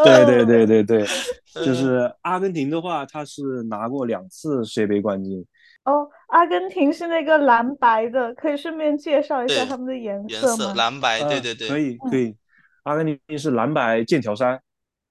[0.05, 1.07] 对对对对对，
[1.55, 5.46] 嗯就是阿根廷的话，他是拿过两次世界杯冠军。
[5.85, 10.57] 哦，阿根廷是那个蓝白的，可以顺便介绍一下他们的颜颜色吗？
[10.57, 12.35] 色蓝白，对呃对对，可以可以。
[12.83, 14.61] 阿根廷是蓝白剑条衫，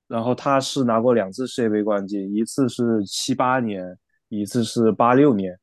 [0.09, 5.57] 然后他是拿过两次世界杯冠军，一次是七八年，一次是八六年。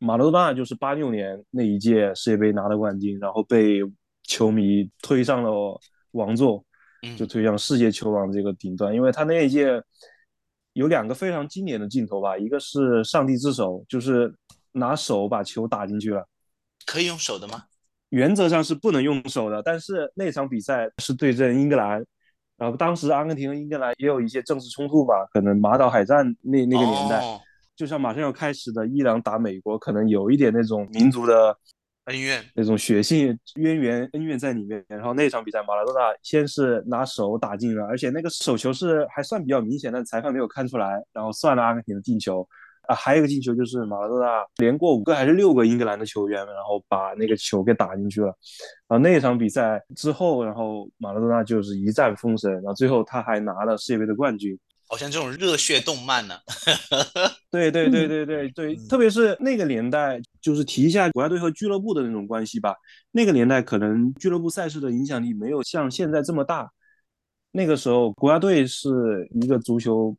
[0.00, 3.80] 马拉多纳就是八六年那一届世界杯拿的冠军，然后被
[4.22, 5.78] 球迷推上了
[6.12, 6.64] 王座，
[7.02, 8.94] 嗯就推向世界球王这个顶端。
[8.94, 9.80] 因为他那一届
[10.72, 14.34] 有两个非常经典的镜头吧，一个是上帝之手，就是
[14.72, 16.26] 拿手把球打进去了。
[16.86, 17.64] 可以用手的吗？
[18.08, 22.02] 原则上是不能用手的，但是那场比赛是对阵英格兰，
[22.60, 27.40] 然后当时阿根廷和英格兰也有一些政治冲突吧，可能马岛海战那那个年代，哦
[27.74, 31.56] 就像马上要开始的伊朗打美国，可能有一点那种民族的
[32.04, 34.84] 恩怨，那种血性渊源恩怨在里面。
[34.86, 42.46] 然后那场比赛，马拉多纳先是拿手打进了，而且那个手球是还算比较明显，但裁判没有看出来，然后算了阿根廷的进球。
[42.82, 48.26] 啊，还有一个进球就是马拉多纳连过五个还是六个英格兰的球员，然后把那个球给打进去了。
[48.88, 54.58] 然后那一场比赛之后，然后马拉多纳就是一战封神，然后最后他还拿了世界杯的冠军。
[54.88, 56.34] 好像这种热血动漫呢。
[57.48, 62.74] 对对对对对对，特别是那个年代，就是提一下国家队和俱乐部的那种关系吧。
[63.12, 66.68] 那个年代可能俱乐部赛事的影响力没有像现在这么大。
[67.52, 70.16] 那个时候国家队是一个足球，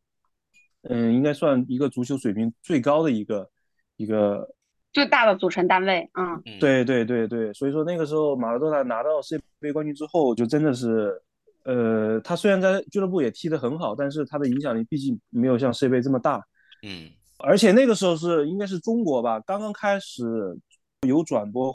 [0.83, 3.49] 嗯，应该算一个足球水平最高的一个
[3.97, 4.55] 一个。
[4.93, 11.17] 最大的组成单位，嗯，嗯，对对对对，所以说那个时候马拉多纳拿到世界杯冠军之后，就真的是，
[11.63, 16.45] 呃，他虽然在俱乐部也踢得很好，但是他的影响力毕竟没有像世界杯这么大。
[16.83, 20.25] 嗯，而且那个时候是应该是中国吧，刚刚开始
[21.07, 21.73] 有转播，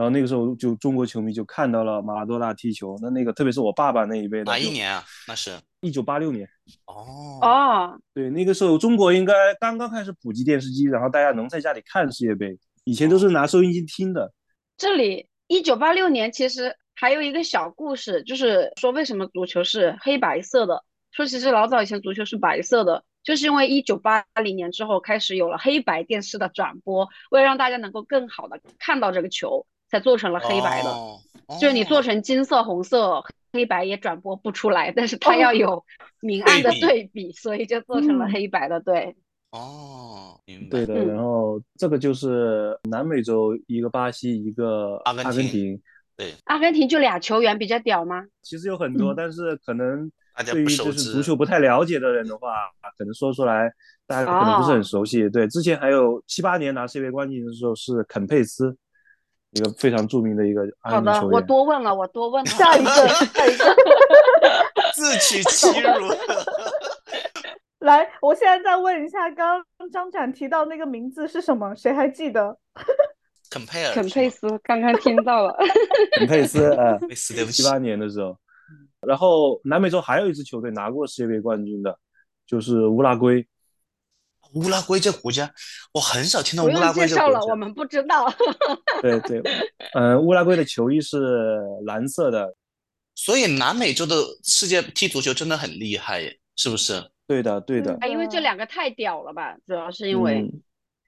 [0.00, 2.96] 然后那个时候就中国球迷就看到了马拉多纳踢球。
[3.02, 4.70] 那那个特别是我爸爸那一辈的，哪一？
[4.70, 5.04] 年啊？
[5.28, 5.50] 那是
[5.82, 6.48] 一九八六年。
[6.86, 12.58] 哦哦，对，那个时候中国应该刚刚开始普及电视机，然后大家能在家里看世界杯。
[12.84, 14.32] 以前都是拿收音机听的。
[14.78, 20.82] 这里一九八六年其实还有一个小故事，就是说为什么足球是黑白色的。
[21.12, 30.90] 说其实老早以前足球是白色的，就是因为一九八零年之后开始有了黑白电视的转播，为了让大家能够更好的看到这个球，才做成了黑白的。
[30.90, 31.18] 哦
[31.60, 35.84] 就是你做哦成金色、红色、黑白也转播不出来，但是它要有
[36.20, 38.78] 明暗的对比对比，所以就做成了嗯黑白的。
[38.78, 39.16] 对，
[39.50, 40.68] 哦，明白。
[40.70, 45.76] 对的，嗯然后这个就是南美洲一个巴西，一个阿根阿根廷
[46.16, 46.32] 对。
[46.44, 48.24] 阿根廷就俩球员比较屌吗？
[48.42, 52.48] 其实有很多，嗯但是可能大家对于就是足球不太了解的人的话，
[52.96, 53.68] 可能说出来
[54.06, 55.28] 大家可能不是很熟悉。
[55.28, 58.76] 对，之前还有七八年拿世界杯冠军的时候是肯佩斯，
[59.52, 61.40] 一个非常著名的一个好的，我。
[61.40, 62.50] 多问了，我多问了。
[62.50, 63.64] 下一个， 下一个。
[64.94, 65.90] 自取其辱。
[67.80, 71.74] 来，我现在再问一下，刚刚张展提到那个名字是什么？
[71.74, 72.56] 谁还记得？
[73.50, 75.56] 肯佩尔，肯佩斯刚刚听到了，
[76.12, 77.62] 肯佩斯，呃，七。
[77.68, 78.36] 八年的时候。
[79.00, 81.98] 然后南美洲还有一支球队拿过世界杯冠军的，
[82.46, 83.48] 就是乌拉圭。
[84.54, 85.52] 乌拉圭这国家，
[85.92, 88.32] 我很少听到乌拉不用介绍了，我们不知道。
[89.02, 89.42] 对对，
[89.94, 91.18] 嗯、乌拉圭的球衣是
[91.84, 92.54] 蓝色的。
[93.14, 97.10] 所以南美洲的世界踢足球真的很厉害耶，是不是？
[97.26, 97.94] 对的，对的。
[98.00, 100.62] 哎，因为这两个太屌了吧，主要是因为嗯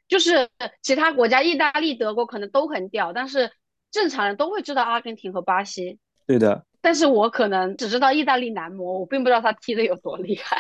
[0.09, 0.47] 就是
[0.83, 3.51] 其他国家，意大利、德国可能都很屌，但是
[3.91, 5.99] 正常人都会知道阿根廷和巴西。
[6.27, 10.59] 对的，但是我可能只知道意大利男模，我并不知道他踢的有多厉害。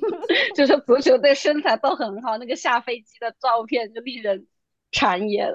[0.56, 4.46] 就是足球队身材都很好，那个下飞机的照片就令人
[4.90, 5.48] 馋眼。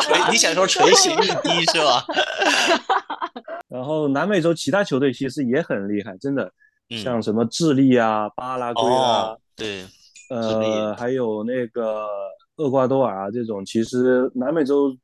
[0.00, 2.04] 垂， 你想说垂涎欲滴是吧？
[3.68, 6.50] 然后南美洲其他球队其实也很厉害，真的，
[6.90, 9.84] 嗯像什么智利啊、巴拉圭啊哦，，对，
[10.30, 12.06] 呃，还有那个
[12.56, 14.96] 厄瓜多尔啊这种，其实南美洲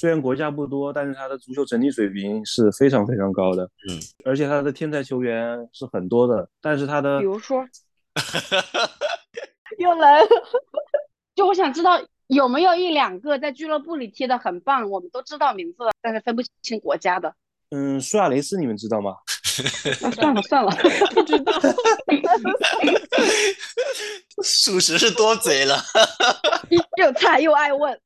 [0.00, 3.64] 虽然国家不多，但是他的足球整体水平是非常非常高的。
[3.86, 7.62] 嗯，而且他的天才球员是很多的，但是他的比如说，
[9.76, 10.28] 又来了，
[11.34, 17.34] 就我想知道有没有一两个在俱乐部里踢的很棒，我们都知道名字了，但是分不清国家的。
[17.68, 19.16] 嗯，苏亚雷斯你们知道吗？
[20.02, 20.70] 啊，算了算了，
[21.14, 21.52] 不知道。
[24.42, 25.76] 属实是多嘴了。
[26.96, 28.00] 又菜又爱问。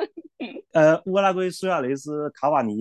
[0.72, 2.76] 呃，乌拉圭苏亚雷斯、卡瓦尼，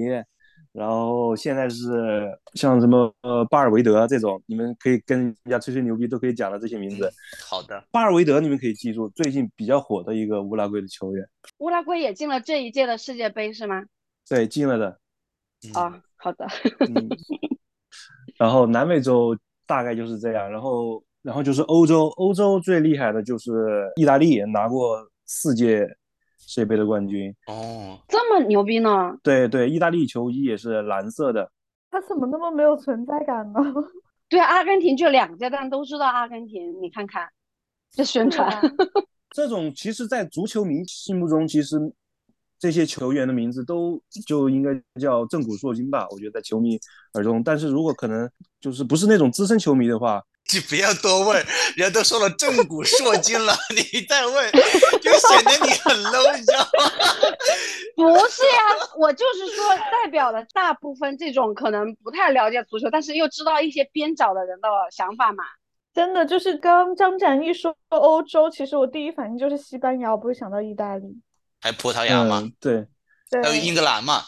[0.71, 7.11] 然后现在是像什么呃巴尔维德这种，你们可以跟人家吹吹牛逼都可以讲的这些名字。
[7.47, 13.83] 好的，巴尔维德你们可以记住，最近比较火的一个乌拉圭的球员，乌拉圭也进了这一届的世界杯是吗？
[14.27, 14.99] 对，进了的。
[15.67, 16.47] 嗯啊，好的。
[16.79, 17.09] 嗯，
[18.37, 25.85] 然后南美洲大概就是这样，然后然后就是欧洲，欧洲最厉害的就是意大利，拿过四届
[26.37, 27.33] 世界杯的冠军。
[27.47, 29.15] 哦，这么牛逼呢？
[29.21, 31.51] 对对，意大利球衣也是蓝色的。
[31.91, 33.59] 他怎么那么没有存在感呢？
[34.29, 37.27] 对，阿根廷就两届，但都知道阿根廷，你看看
[37.91, 38.47] 这宣传。
[39.35, 41.77] 这种其实，在足球迷心目中，其实
[42.59, 46.05] 这些球员的名字都就应该叫震古烁今吧。
[46.11, 46.77] 我觉得在球迷
[47.13, 48.29] 耳中，但是如果可能
[48.59, 51.37] 就是不是那种资深球迷的话， 就不要多问，
[51.75, 54.51] 人家都说了震古烁今了， 你再问
[54.99, 56.91] 就显得你很 low，你知道吗？
[57.95, 65.43] 不是呀，我就是说代表了大部分这种可能不太了解足球，但是又知道一些边角的人的想法嘛。
[65.93, 71.05] 真的就是刚刚张展一说欧洲，其实我第一反应就是西班牙，我不会想到意大利。
[71.61, 72.87] 还有葡萄牙嘛，嗯，对，
[73.43, 74.21] 还有英格兰嘛，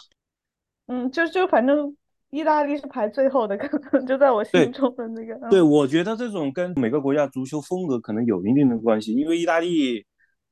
[0.86, 1.96] 嗯，就就反正
[2.30, 5.34] 意大利是排最后的，可能就在我心中的那个。
[5.34, 5.50] 嗯。
[5.50, 10.04] 对，我觉得这种跟每个国家足球风格可能有一定的关系，因为意大利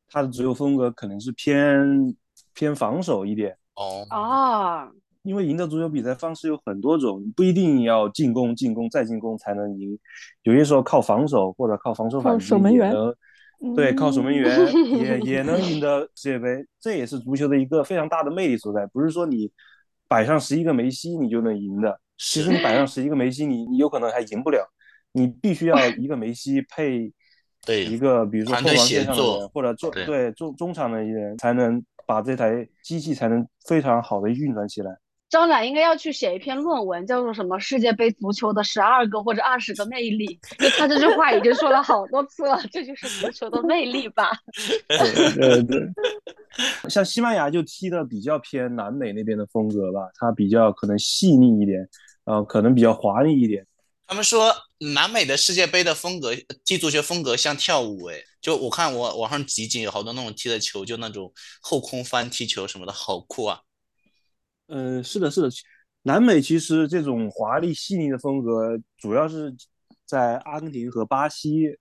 [0.09, 2.15] 它的足球风格可能是偏
[2.55, 4.91] 偏防守一点，哦，啊，
[5.23, 9.99] 因为赢得足球比赛方式有很多种，不一定要进攻、进攻再进攻才能赢，
[10.43, 13.15] 有些时候靠防守或者靠防守靠反击守门员也能，
[13.77, 14.59] 对，靠守门员
[14.99, 18.87] 也 也能赢得世界杯，这也是足球的一个非常大的魅力所在。
[18.87, 19.51] 不是说你
[20.09, 24.67] 摆上十一个梅西你就能赢的，其实你摆上十一个梅西，你你有可能还赢不了，
[25.13, 27.13] 你必须要一个梅西配
[27.67, 34.91] 对一个比如说团队后防线上的人，或者中对对中中场的人，才能把这台机器才能非常好的运转起来。
[35.31, 44.33] 张展应该要去写一篇论文，叫做什么“世界杯足球的十二个或者二十个魅力 ”。就他这句话已经说了好多次了，这就是足球的魅力吧？
[44.91, 45.81] 对对，
[46.91, 51.89] 像西班牙就踢的比较偏南美那边的风格吧，它比较可能细腻一点，
[52.25, 53.65] 呃，可能比较华丽一点。
[54.09, 54.53] 他们说
[54.95, 63.61] 南美的世界杯的风格，踢足球风格像跳舞，哎，就我看我网上集锦有好多那种踢的球，就那种后空翻踢球什么的，好酷啊！
[64.73, 65.49] 嗯，是的，是的，
[66.03, 69.53] 南美其实这种华丽细腻的风格，主要是
[70.07, 71.77] 在阿根廷和巴西，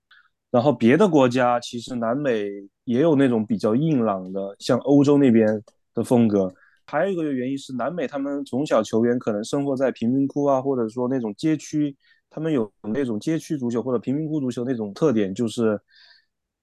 [0.50, 2.50] 然后别的国家其实南美
[2.82, 5.46] 也有那种比较硬朗的，像欧洲那边
[5.94, 6.52] 的风格。
[6.84, 11.96] 还有一个原因是，南美他们从小球员可能生活在贫民窟啊，或者说那种街区，
[12.28, 15.80] 他们有那种街区足球或者贫民窟足球那种特点，就是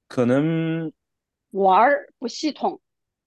[0.09, 0.91] 可能
[1.51, 2.81] 玩儿不系统，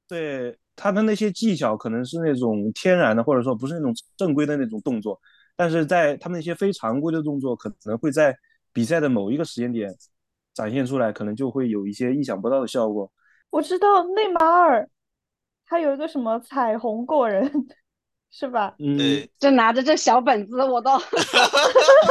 [0.06, 5.20] 对他的那些技巧可能是那种天然的，或者说不是那种正规的那种动作，
[5.54, 8.34] 但是在他们那些非常规的动作，可能会在
[8.72, 9.94] 比赛的某一个时间点
[10.54, 13.12] 展现出来，可能就会有一些意想不到的效果。
[13.50, 14.88] 我知道内马尔，
[15.66, 17.52] 他有一个什么彩虹过人，
[18.32, 18.74] 是吧？
[18.78, 20.92] 嗯，对，就拿着这小本子，我都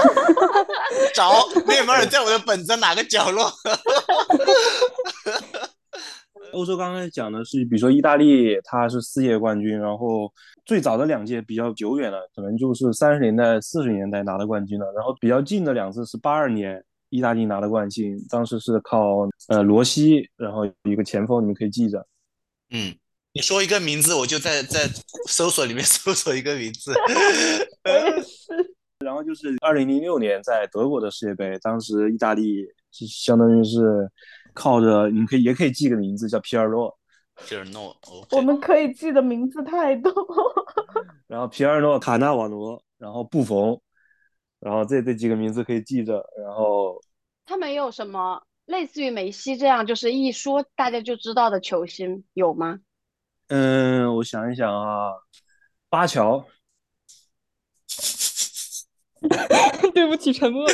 [1.16, 1.32] 找
[1.66, 3.52] 内马尔在我的本子哪个角落？
[6.52, 10.32] 欧洲刚才讲的是，比如说意大利，它是四届冠军，然后
[10.66, 14.92] 最早的两届比较久远了，可能就是三十年代、四十年代拿的冠军了。
[14.94, 22.06] 然后比较近的两次是八二年意大利拿的冠军，当时是靠呃罗西，然后一个前锋，你们可以记着。
[22.72, 22.94] 嗯，
[23.34, 24.88] 你说一个名字，我就在在
[25.28, 26.94] 搜索里面 搜索一个名字。
[27.86, 28.76] 我也是。
[29.00, 33.80] 然后就是二零零六年在德国的世界杯，当时意大利是相当于是
[34.60, 36.94] 靠着，你可以也可以记个名字叫皮尔洛，
[37.46, 37.96] 皮尔诺
[38.32, 40.14] 我们可以记的名字太多。
[41.28, 43.80] 然后皮尔诺、卡纳瓦罗，然后布冯，
[44.60, 47.00] 然后这这几个名字可以记着，然后
[47.46, 52.80] 他们有什么类似于梅西这样，就是一说大家就知道的球星有吗？
[53.48, 55.14] 嗯，我想一想啊，
[55.90, 56.46] 巴乔，
[59.94, 60.66] 对不起，沉默。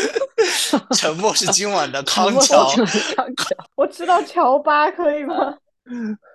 [0.95, 2.69] 沉默是今晚的康桥。
[2.69, 5.57] 康桥 我知道乔巴，可以吗？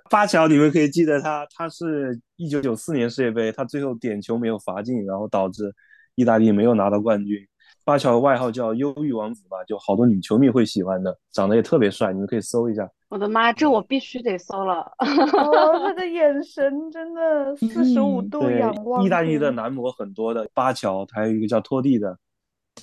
[0.09, 5.73] 巴乔，你们可以记得他，他是一九九四年世界杯，他最后点球没有罚进，然后导致
[6.15, 7.39] 意大利没有拿到冠军。
[7.85, 12.89] 巴乔的外号叫“忧郁王子”吧，就好多女球迷会喜欢的，长得也特别帅，你们可以搜一下。
[13.09, 14.81] 我的妈，这我必须得搜了。
[14.99, 19.05] 哦， 他的眼神真的四十五度对仰望。
[19.05, 22.17] 意大利的男模很多的，巴乔，还有一个叫托蒂的。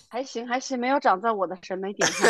[0.10, 2.28] 还行还行，没有长在我的审美点上。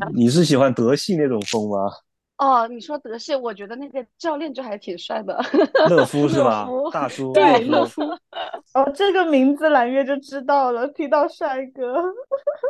[0.00, 1.90] 呃 你是喜欢德系那种风吗？
[2.38, 5.42] 哦，你说德系，我觉得那个教练就还挺帅的。
[5.88, 6.68] 乐 夫是吧？
[6.92, 8.02] 大叔，对乐乐夫。
[8.74, 11.94] 哦，这个名字蓝月就知道了，提到帅哥。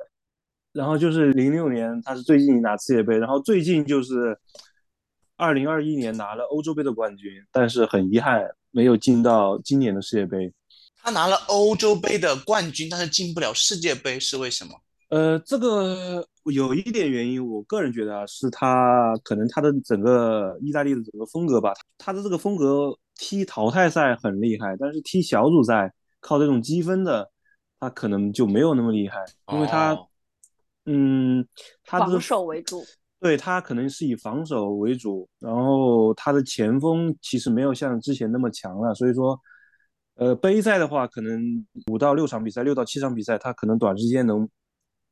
[0.72, 4.38] 然后就是零六年，他是最近拿世界杯，然后最近就是
[5.36, 10.52] 二零二一年拿了欧洲杯的冠军，但是很遗憾没有进到今年的世界杯。
[11.02, 14.74] 他拿了欧洲杯的冠军，但是进不了世界杯，是为什么？
[15.08, 27.30] 呃，这个有一点原因，我个人觉得啊，是他可能他的整个意大利的整个风格吧，他的这个风格踢淘汰赛很厉害，但是踢小组赛靠这种积分的，
[27.78, 30.08] 他可能就没有那么厉害，因为他，哦
[30.86, 31.46] 嗯，
[31.84, 32.82] 他的防守为主。
[33.18, 39.40] 对他可能是以防守为主，然后他的前锋其实没有像之前那么强了，所以说，
[40.16, 41.40] 呃，杯赛的话，可能
[41.90, 44.46] 五到六场比赛，六到七场比赛，他可能短时间能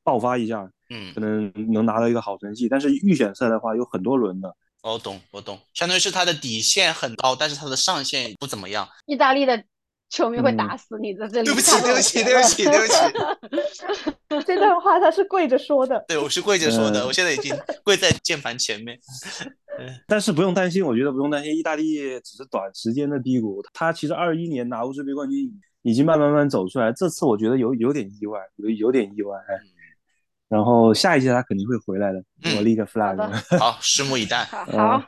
[0.05, 2.69] 爆发一下，嗯可，能能拿到一个好成绩。
[2.69, 8.87] 但是预选赛的话，有很多轮的，我懂，我懂，相当于是他的底线很高，但是他的上限不怎么样。
[9.07, 9.65] 意大利的
[10.11, 11.47] 球迷会嗯打死你在这里。
[11.47, 16.05] 对不起，对不起，对不起，对不起，这段话他是跪着说的。
[16.07, 18.99] 对我是跪着说的，嗯我现在已经跪在键盘前面。
[20.07, 25.51] 但是不用担心，我觉得不用担心，意大利只是短时间的低谷，他其实二一年拿欧洲杯冠军
[25.83, 29.55] 已经慢慢慢慢走出来，这次我觉得有有点意外，有有点意外，哎。
[30.49, 33.17] 然后下一届他肯定会回来的，嗯我立个 flag。
[33.17, 33.27] 的
[33.59, 35.03] 好， 拭目以待好，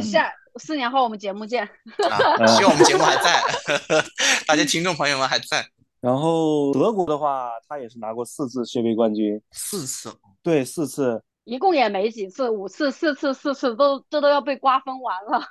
[0.00, 1.64] 下四年后我们节目见。
[1.64, 2.46] 啊！
[2.46, 3.42] 希望我们节目还在，
[4.46, 5.64] 大家听众朋友们还在。
[6.00, 10.12] 然后德国的话，他也是拿过四次世界杯冠军，四次，
[10.42, 11.22] 对，四次。
[11.44, 15.42] 一共也没几次，五次、四次、四次都这都要被瓜分完了。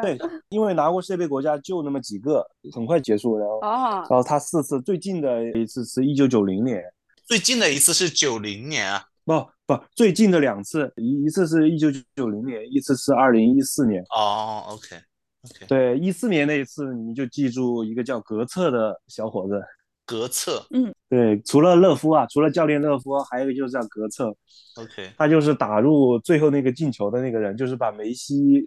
[0.00, 3.36] 对、对，因为拿过世界杯国家就那么几个，很快结束。
[3.38, 6.82] 然后，哦然，后他四次，最近的一次是一九九零年，
[7.26, 9.02] 最近的一次是九零年啊。
[9.24, 9.32] 不
[9.66, 14.00] 不，最近的两次，一一次是一九九零年，一次是二零一四年。
[14.14, 14.96] 哦，OK
[15.42, 19.60] OK，对，一四年那一次你就记住一个叫格策的小伙子。
[20.04, 24.32] 格策嗯对，除了勒夫啊，除了教练勒夫，还有一个就是叫格策
[24.76, 28.64] ，，OK，他就是打入最后那个进球的那个人，就是把梅西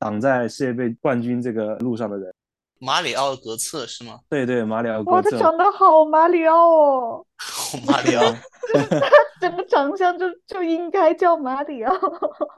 [0.00, 2.34] 挡在世界杯冠军这个路上的人。
[2.80, 4.20] 马里奥格策是吗？
[4.28, 5.36] 对对，马里奥哇，格策。
[5.36, 7.26] 哇他长得好马里奥哦，
[7.86, 8.22] 马里奥，
[8.72, 9.10] 他
[9.40, 11.94] 整个长相就就应该叫马里奥。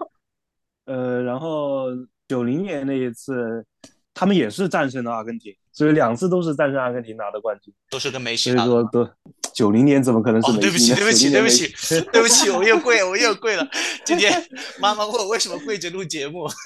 [0.86, 1.86] 呃，然后
[2.28, 3.64] 九零年那一次，
[4.12, 7.72] 他们也是战胜了阿根廷，所以两次都是战胜阿根廷拿的冠军。
[7.90, 8.80] 都是跟梅西所以打的吗。
[8.92, 9.10] 说都
[9.54, 11.66] 九零年怎么可能是哦，对不起，对不起，对不起，
[12.12, 13.66] 对不起，我又跪，我又跪了。
[14.04, 14.32] 今天
[14.80, 16.46] 妈妈问我为什么跪着录节目。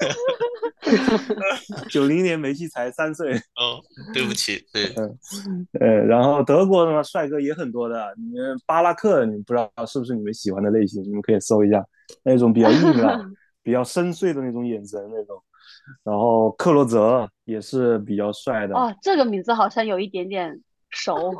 [1.88, 3.34] 九零年梅西才三岁。
[3.56, 3.80] 哦，
[4.12, 4.84] 对不起，对，
[5.80, 8.14] 呃，然后德国的话，帅哥也很多的。
[8.18, 11.02] 你们巴拉克，你们不知道是不是你们喜欢的类型？
[11.02, 11.82] 你们可以搜一下，
[12.22, 15.42] 那种比较硬朗、 比较深邃的那种眼神那种。
[16.02, 18.74] 然后克洛泽也是比较帅的。
[18.74, 20.60] 哦，这个名字好像有一点点
[20.94, 21.34] 熟，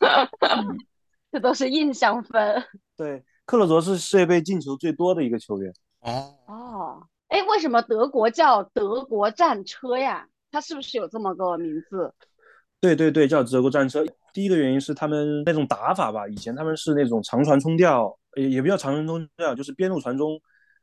[1.30, 2.64] 这都是印象分。
[2.96, 5.72] 对，克洛泽是世界杯进球最多的一个球员。
[6.00, 10.26] 哦，哦，哎，为什么德国叫德国战车呀？
[10.50, 12.12] 它是不是有这么个名字？
[12.80, 14.04] 对对对，叫德国战车。
[14.32, 20.40] 第一个原因是他们那种打法吧，以前他们是那种长传冲吊，也也不叫长传冲吊，就是边路传中，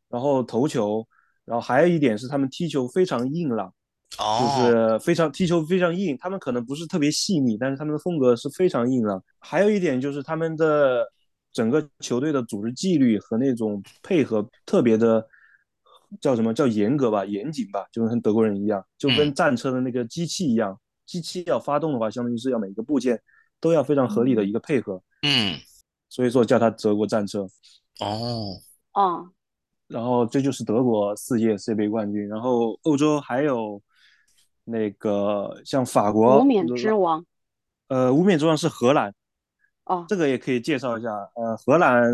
[0.10, 1.06] 然后头球。
[1.46, 3.72] 然后还有一点是他们踢球非常硬朗，
[4.18, 6.18] 就哦，是非常踢球非常硬。
[6.18, 9.24] 他们可能不是特别细腻，但是他们的风格是非常硬朗。
[9.40, 11.06] 还有一点就是他们的
[11.52, 15.28] 整个球队的组织纪律和那种配合特别的。
[16.22, 20.80] 叫什么叫严格吧，严谨吧，就跟德国人一样，就跟嗯战车的那个机器一样。
[21.06, 23.22] 机器要发动的话，相当于是要每个部件
[23.60, 25.60] 都要非常合理的一个配合，嗯，
[26.08, 27.46] 所以说叫它德国战车。
[28.00, 28.54] 哦，
[28.94, 29.30] 哦，
[29.88, 32.26] 然后这就是德国四届世界杯冠军。
[32.30, 33.82] 然后欧洲还有
[34.66, 37.26] 那个像法国无冕之王。
[37.88, 39.14] 呃，无冕之王是荷兰，
[39.86, 41.10] 哦，这个也可以介绍一下。
[41.36, 42.12] 呃，荷兰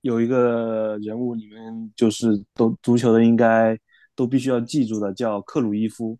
[0.00, 3.78] 有一个人物，你们就是都足球的应该
[4.14, 6.18] 都必须要记住的，叫克鲁伊夫。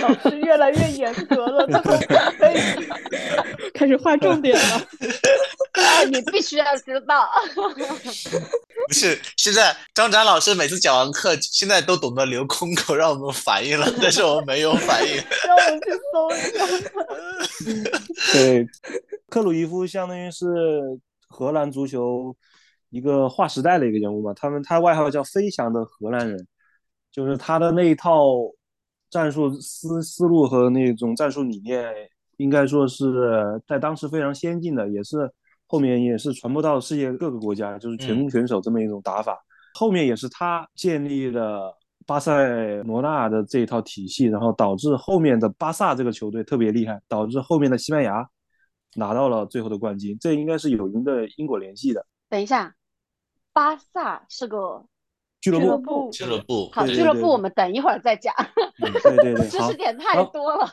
[0.00, 1.66] 老师越来越严格了。
[3.74, 4.86] 开始划重点了。
[5.72, 7.28] 哎， 你必须要知道。
[8.88, 15.14] 不是，现在张展老师每次讲完课，现在都懂得留空口让我们反应了，但是我们没有反应。
[15.46, 16.66] 让我们去搜一下。
[18.32, 18.66] 对，
[19.28, 20.46] 克鲁伊夫相当于是
[21.28, 22.34] 荷兰足球
[22.90, 26.46] 一个划时代的一个人物嘛，他们他外号叫“飞翔的荷兰人”，
[27.12, 28.24] 就是他的那一套
[29.10, 31.92] 战术思思路和那种战术理念，
[32.36, 35.30] 应该说是在当时非常先进的，也是
[35.66, 39.38] 后面也是传播到世界各个国家，就是全攻全守这么一种打法。
[39.74, 48.26] 后面也是他建立了巴塞罗那的这一套体系，然后导致后面的巴萨这个球队特别厉害，导致后面的西班牙
[48.94, 50.16] 拿到了最后的冠军。
[50.18, 52.04] 这应该是有因的因果联系的。
[52.28, 52.74] 等一下，
[53.52, 54.84] 巴萨是个
[55.50, 58.34] 俱乐部，俱乐部，好俱乐部，我们等一会儿再讲，
[58.80, 60.68] 对对对，知识点太多了。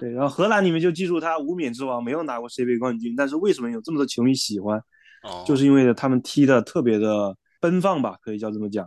[0.00, 0.10] 对。
[0.12, 4.78] 然后荷兰你们就记住他无冕之王，没有拿过世界杯冠军，但是为什么有这么多球迷喜欢？
[5.22, 8.86] 哦，就是因为他们踢的特别的奔放吧，可以叫这么讲。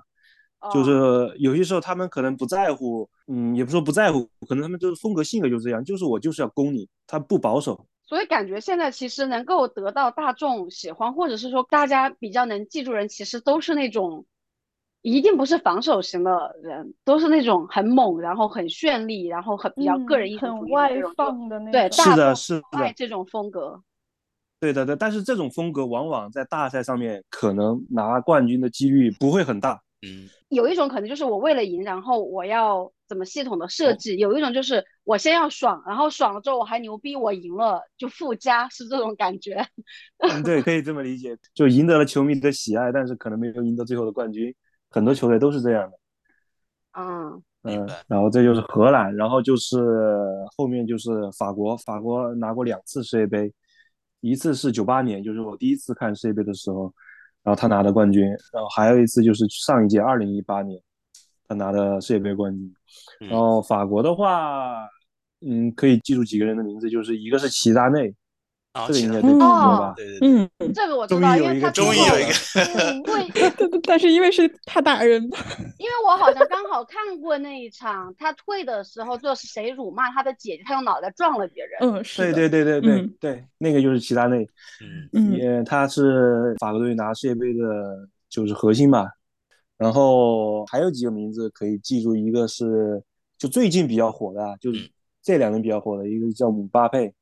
[0.72, 7.88] 就哦是有些时候他们可能不在乎，嗯，也不说不在乎，可能他们就是风格性格就是这样，就是我就是要攻你，他不保守。
[8.06, 14.26] 所以感觉现在其实能够得到大众喜欢，或者是说大家比较能记住人，其实都是那种
[15.02, 22.06] 一定不是防守型的人，都是那种很猛，然后很绚丽，然后很比较个人英雄主义的嗯很外放的那对，种。
[22.06, 23.82] 大是的是的爱这种风格。
[24.60, 29.82] 对的，对，但是这种风格往往在大赛上面可能拿冠军的几率不会很大。
[30.04, 39.66] 嗯，有一种可能就是我为了赢，然后我要怎么系统的哦设计；有一种就是我先要爽，然后爽了之后我还牛逼，我赢了就附加，是这种感觉。
[40.20, 44.54] 嗯，对，可以这么理解，就赢得了球迷的喜爱，但是可能没有赢得最后的冠军。
[44.92, 45.98] 很多球队都是这样的。
[46.92, 49.80] 嗯，嗯，然后这就是荷兰，然后就是
[50.56, 53.52] 后面就是法国，法国拿过两次世界杯，
[54.20, 56.94] 一次是九八年，就是我第一次看世界杯的时候，
[57.42, 58.24] 然后他拿的冠军，
[58.54, 60.80] 然后还有一次就是上一届二零一八年，
[61.48, 62.68] 他拿的世界杯冠军。
[63.22, 64.86] 嗯然后法国的话，
[65.40, 68.14] 嗯，可以记住几个人的名字，就是一个是齐达内，
[68.74, 69.94] 啊，这个应该对哦？
[69.98, 72.34] 对对对，嗯，这个我知道，终于有一个因为他终于有一个，
[72.80, 75.22] 嗯，对，但但是因为是他打人，
[75.78, 81.80] 因为我好像刚好看过那一场，他退的时候就是谁辱骂他的姐姐，他用脑袋撞了别人。
[81.82, 83.16] 嗯，是对的，对对对对嗯。
[83.20, 84.48] 对，那个就是齐达内，
[84.82, 85.10] 嗯。
[85.14, 89.06] 嗯，也他是法国队拿世界杯的，就是核心吧。
[89.78, 93.04] 然后还有几个名字可以记住，一个是
[93.38, 94.90] 就最近比较火的啊，就是嗯。
[95.24, 97.14] 这两年比较火的，一个叫姆巴佩，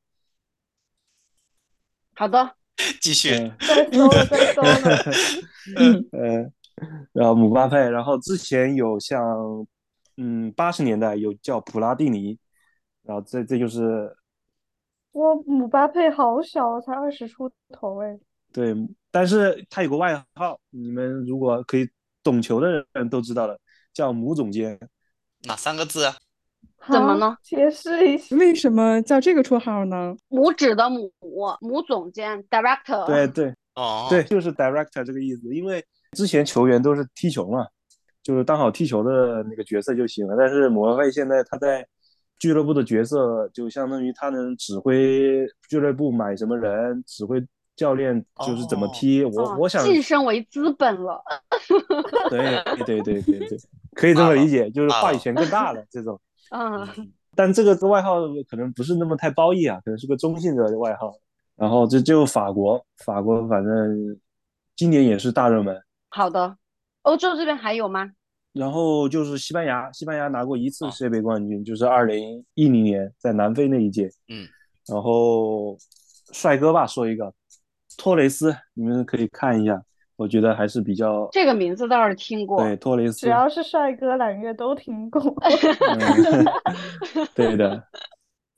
[2.19, 2.53] 好的，
[2.99, 3.29] 继续，
[3.61, 4.97] 搜搜了。
[5.79, 6.51] 嗯呃，
[7.13, 9.65] 然后姆巴佩，然后之前有像
[10.17, 12.37] 嗯八十年代有叫普拉蒂尼，
[13.03, 14.13] 然后这这就是
[15.13, 18.19] 哇，姆巴佩好小，才二十出头哎。
[18.51, 18.75] 对，
[19.11, 21.89] 但是他有个外号，你们如果可以
[22.21, 23.57] 懂球的人都知道了，
[23.93, 24.77] 叫姆总监。
[25.43, 26.17] 哪三个字啊？
[26.79, 27.37] 好怎么呢？
[27.43, 28.35] 解释一下。
[28.37, 30.15] 为什么叫这个绰号呢？
[30.29, 31.11] 拇指的母，
[31.61, 33.05] 母总监 director。
[33.05, 35.53] 对对哦，对，就是 director 这个意思。
[35.53, 37.67] 因为之前球员都是踢球嘛，
[38.23, 40.35] 就是当好踢球的那个角色就行了。
[40.37, 41.85] 但是姆巴佩现在他在
[42.39, 49.23] 俱乐部的角色，就相当于他能指挥俱乐部买什么人，指挥教练就是怎么踢。
[49.25, 51.21] 我哦我想，晋升为资本了。
[52.29, 53.57] 对对对对对，
[53.93, 56.19] 可以这么理解，就是话语权更大了这种。
[56.51, 61.13] 嗯，但这个外号可能不是那么太褒义啊，可能是个中性的外号。
[61.55, 64.19] 然后这就法国，法国反正
[64.75, 65.77] 今年也是大热门。
[66.09, 66.57] 好的。
[67.03, 68.09] 欧洲这边还有吗？
[68.51, 74.09] 然后就是西班牙，西班牙拿过一次哦世界杯冠军，就是二零一零年在南非那一届。
[74.27, 74.47] 嗯，
[74.87, 75.77] 然后
[76.33, 77.33] 帅哥吧，说一个
[77.97, 79.81] 托雷斯，你们可以看一下，
[80.19, 82.61] 我觉得还是比较这个名字倒是听过。
[82.61, 85.21] 对托雷斯只，要是帅哥，揽月都听过。
[85.95, 87.81] 嗯，对的，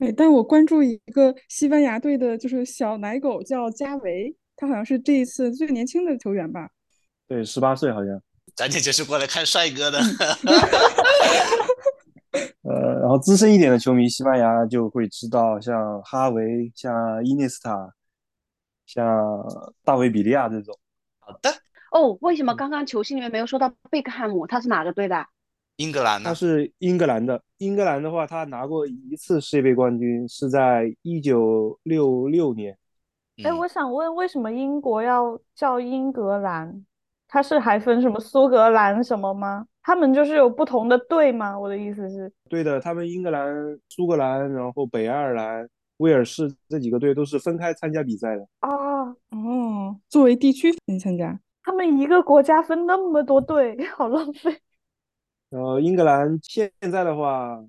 [0.00, 6.68] 哎，但我关注一个西班牙队的，就是小奶狗叫加维，他好像是这一次最年轻的球员吧？
[7.28, 8.20] 对，十八岁好像。
[8.56, 10.00] 咱姐就是过来看帅哥的。
[12.62, 17.94] 呃，然后资深一点的球迷，西班牙就会知道像哈维、像伊涅斯塔、
[18.84, 19.06] 像
[19.84, 20.76] 大卫比利亚这种。
[21.24, 21.50] 好的，
[21.92, 24.46] 哦，为嗯什么刚刚球星里面没有说到贝克汉姆？
[24.46, 25.24] 他是哪个队的？
[25.76, 26.28] 英格兰的？
[26.28, 32.76] 他是英格兰的，英格兰的话，他拿过一次世界杯冠军，是在一九六六年。
[33.44, 36.84] 哎，嗯我想问，为什么英国要叫英格兰？
[37.28, 39.66] 他是还分什么苏格兰什么吗？
[39.82, 41.58] 他们就是有不同的队吗？
[41.58, 43.50] 我的意思是，对的，他们英格兰、
[43.88, 45.66] 苏格兰，然后北爱尔兰、
[45.96, 48.46] 威尔士这几个队都是分开参加比赛的。
[48.60, 48.68] 啊，
[49.30, 51.40] 哦，作为地区分参加。
[51.62, 54.60] 他们一个国家分那么多队， 好浪费。
[55.48, 57.62] 然后英格兰现在的话，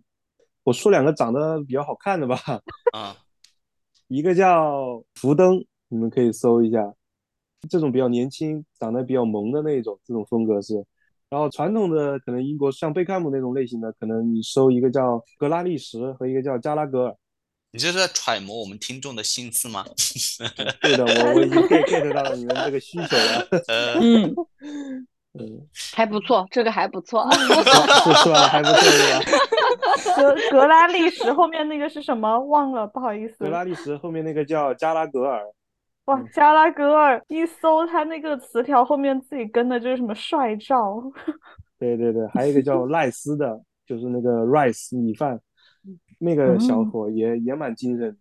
[0.63, 2.35] 我说两个长得比较好看的吧，
[2.93, 3.15] 啊，
[4.07, 6.93] 一个叫福登，你们可以搜一下，
[7.69, 10.83] 这种比较年轻、长得比较萌的那种，这种风格是。
[11.29, 17.15] 然后传统的可能英国像贝克汉姆那种类型的，可能你搜一个叫格拉利什和一个叫加拉格尔。
[17.75, 19.83] 你这是在揣摩我们听众的心思吗？
[20.79, 23.47] 对的，我我已经 get get 到了你们这个需求了。
[23.67, 24.35] 呃，嗯，
[25.33, 27.27] 嗯，还不错，这个还不错。
[27.33, 27.39] 是
[28.23, 28.47] 是吧？
[28.47, 30.15] 还不错是吧？
[30.15, 32.39] 格格拉利什后面那个是什么？
[32.41, 33.49] 忘了，不好意思格。
[33.49, 35.41] 拉利什后面那个叫加拉格尔，
[36.05, 41.01] 哇，加拉格尔一搜他那个词条后面自己跟的就是什么帅照。
[41.79, 45.39] 对对对，还有一个叫赖斯的，就是那个 rice 米饭，
[46.23, 48.17] 那个小伙也也蛮精神。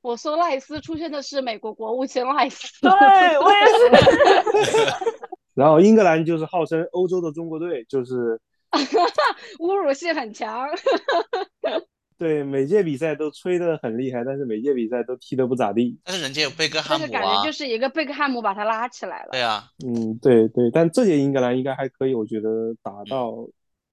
[0.00, 2.80] 我说赖斯出现的是美国国务卿赖斯。
[2.80, 4.94] 对我也是。
[5.54, 8.40] 然后英格兰就是号称欧洲的中国队，就是
[9.58, 10.68] 侮辱性很强。
[12.16, 15.98] 对每届比赛都吹得很厉害，但是每届比赛都踢得不咋地。
[16.04, 19.30] 但是人家有贝克汉姆但是感觉啊就，是一个贝克汉姆把他拉起来了。
[19.30, 23.32] 对啊，嗯，对对，但这届英格兰应该还可以，我觉得打到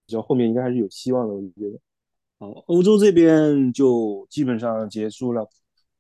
[0.07, 1.79] 比较后面应该还是有希望的，我觉得。
[2.39, 5.47] 好，欧洲这边就基本上结束了。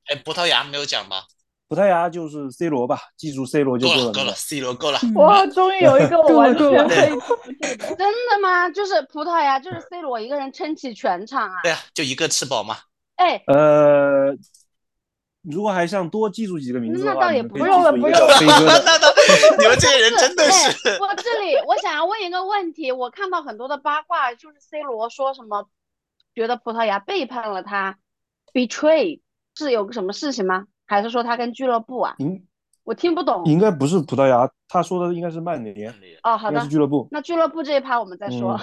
[0.07, 1.23] 哎，葡萄牙没有讲吧？
[1.67, 3.99] 葡萄牙就是 C 罗吧，记住 C 罗就够了。
[3.99, 4.99] 够了够了，C 罗够了。
[5.01, 7.09] 嗯哇，终于有一个 我完全可以。
[7.97, 8.69] 真的吗？
[8.69, 11.55] 就是葡萄牙，就是 C 罗一个人撑起全场啊！
[11.63, 12.77] 对啊，就一个吃饱嘛。
[13.15, 14.35] 哎，呃，
[15.41, 25.67] 如果还想多记住几个名字的话， 那倒也不用了不用了你们这些人真的是，哎我这里我想要问一个问题，我看到很多的八卦，就是 C 罗说什么，
[26.35, 27.97] 觉得葡萄牙背叛了他
[28.53, 29.21] ，betray
[29.55, 30.67] 是有个什么事情吗？
[30.85, 32.15] 还是说他跟俱乐部啊？
[32.19, 32.45] 嗯
[32.83, 33.43] 我听不懂。
[33.45, 37.07] 应该不是葡萄牙，他说的应该是曼联，哦，好应该是的，俱乐部。
[37.09, 38.55] 那俱乐部这一趴我们再说。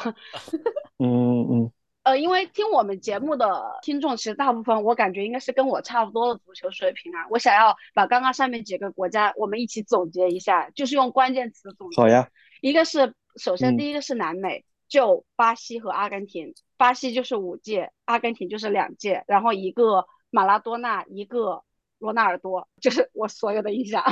[1.02, 1.72] 嗯嗯，
[2.04, 7.26] 呃，因为听我们节目的听众，其实大部分我感觉应该是跟我差不多的足球水平啊。
[7.30, 12.00] 我想要把刚刚上面几个国家我们一起总结一下，就是用关键词总结。
[12.00, 12.28] 好呀。
[12.60, 21.62] 一个是首先嗯第一个是南美，就巴西和阿根廷，巴西就是五届，阿根廷就是两届，然后一个马拉多纳，一个
[22.00, 24.02] 罗纳尔多，这是我所有的印象。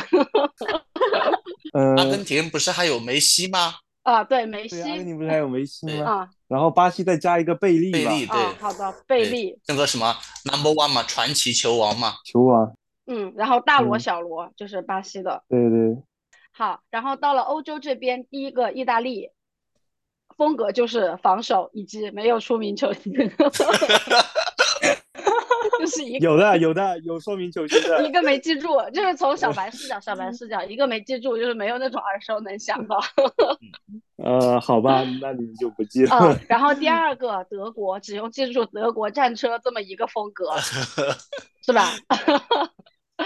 [1.73, 3.75] 嗯，阿根廷不是还有梅西吗？
[4.05, 6.09] 啊，对，梅西，阿根西廷不是还有梅西吗？
[6.09, 10.14] 啊然后巴西再加一个贝利吧，贝利对啊，好的，贝利，那个什么
[10.45, 12.18] Number One 嘛，传奇球王嘛。
[12.25, 12.73] 球王。
[13.07, 15.43] 嗯，然后大罗、嗯小罗就是巴西的。
[15.49, 16.01] 对对，
[16.53, 19.31] 好，然后到了欧洲这边，第一个意大利，
[20.41, 23.12] 风格就是防守以及没有出名球星，
[25.78, 28.11] 就是一个有的有的有说明球星的一。
[28.11, 32.97] 个没记住，就是从小白视角，小白视角一个没记住，就是没有那种耳熟能详的。
[34.16, 36.16] 呃，好吧，那你就不记了。
[36.18, 40.57] 嗯， 然后第二个德国，只用记住德国战车这么一个风格，
[41.66, 41.91] 是吧？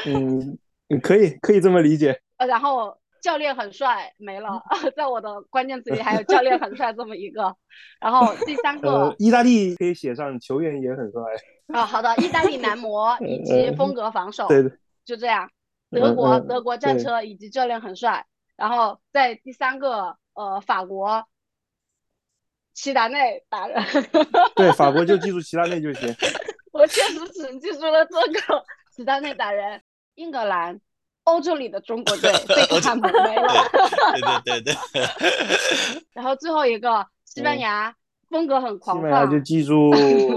[0.05, 0.59] 嗯，
[1.01, 2.21] 可以可以这么理解。
[2.39, 4.63] 呃，然后教练很帅没了，
[4.95, 7.57] 在我的关键词里还有 教练很帅这么一个。
[7.99, 11.23] 然后第三个呃，意大利可以写上球员也很帅。
[11.69, 14.71] 啊，好的，意大利男模 以及风格防守，对的，
[15.07, 15.51] 就这样。
[15.91, 21.25] 德国德国战车以及教练很帅，然后在第三个呃法国
[22.75, 23.83] 齐达内打人，
[24.55, 26.15] 对，法国就记住齐达内就行。
[26.73, 28.63] 我确实只记住了这个
[28.95, 29.81] 齐达内打人。
[30.17, 30.79] 英格兰
[31.25, 33.69] 欧洲里的中国队 贝克汉姆没了，
[34.45, 35.03] 对对对对，
[36.13, 37.95] 然后最后一个西班牙
[38.29, 39.91] 风格很西狂班牙就，记住，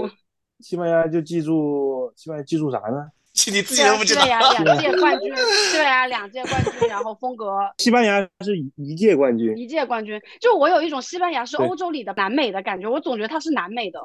[0.60, 3.06] 西班牙就记住，西班牙记住啥呢？
[3.52, 4.22] 你自己对啊都不知道。
[4.22, 4.40] 西班。
[4.40, 7.46] 牙两届冠军，西班牙两届冠军，然后风格。
[7.78, 14.00] 西班牙是一届冠军，一届冠军，就我有一种西班牙是欧洲里的南美的感觉，我总觉得它是南美的，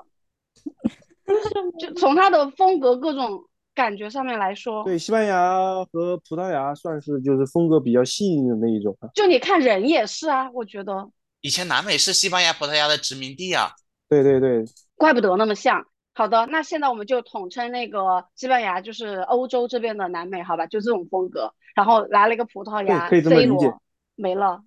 [1.80, 3.46] 就从它的风格各种
[3.76, 9.10] 感觉上面来说，对，西班牙和葡萄牙算是就是风格比较细腻的那一种啊。
[9.16, 11.10] 就你看人也是啊，我觉得
[11.42, 13.72] 以前南美是西班牙、葡萄牙的殖民地啊。
[14.10, 14.64] 对对对，
[14.96, 15.84] 怪不得那么像。
[16.14, 21.52] 好的，那现在我们就统称那个西班牙就是欧洲这边的南美，好吧，就这种风格。
[21.74, 23.82] 然后来了一个葡萄牙可以这么，C 理解罗
[24.16, 24.62] 没了，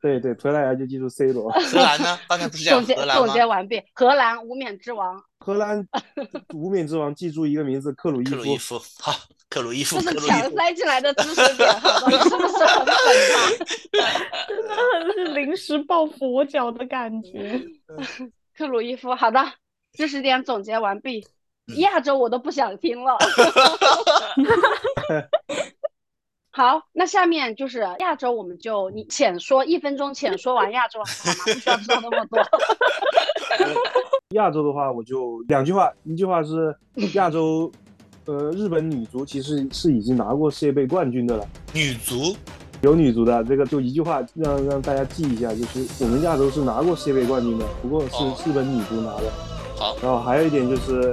[0.00, 1.50] 对 对，葡萄牙就记住 C 罗。
[1.50, 2.18] 荷兰呢？
[2.28, 3.44] 刚才不是讲总结荷兰总结？
[3.44, 5.86] 完毕，荷兰无冕之王，荷兰
[6.54, 8.78] 无冕之王，记住一个名字，克鲁伊克鲁伊夫。
[9.00, 9.12] 好，
[9.48, 10.00] 克鲁伊夫。
[10.00, 12.10] 强塞进来的知识点，好吧？
[12.24, 12.96] 是不是很粉他？
[14.48, 17.60] 真的很是临时抱佛脚的感觉。
[18.56, 19.40] 克鲁伊夫，好的，
[19.92, 21.20] 知识点总结完毕。
[21.20, 23.16] 嗯亚洲我都不想听了。
[26.56, 31.34] 好，那下面就是亚洲，我们就你浅说一分钟，浅说完亚洲好吗？
[31.44, 32.38] 不需要知道那么多。
[34.36, 36.72] 亚洲的话，我就两句话，一句话是
[37.14, 37.68] 亚洲，
[38.26, 42.36] 呃，日本女足其实是已经拿过世界杯冠军的了，女足，
[42.82, 49.24] 有女足的，这个就一句话让让大家记一下，就是我们亚洲是拿过世界杯冠军的，不过是哦日本女足拿的。
[49.76, 51.12] 好，然后还有一点就是，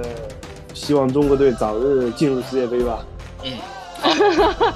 [0.72, 3.04] 希望中国队早日进入世界杯吧。
[3.42, 3.58] 嗯，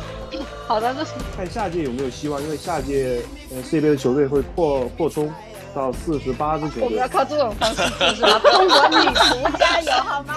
[0.67, 5.33] 好的，这是看下届有没有希望，因为下届呃世界杯的球队会扩扩充
[5.75, 7.09] 到四十八支球队我们要。
[7.09, 7.83] 靠这种方式
[8.15, 8.39] 是吧？
[8.41, 10.35] 中国女足加油好吗？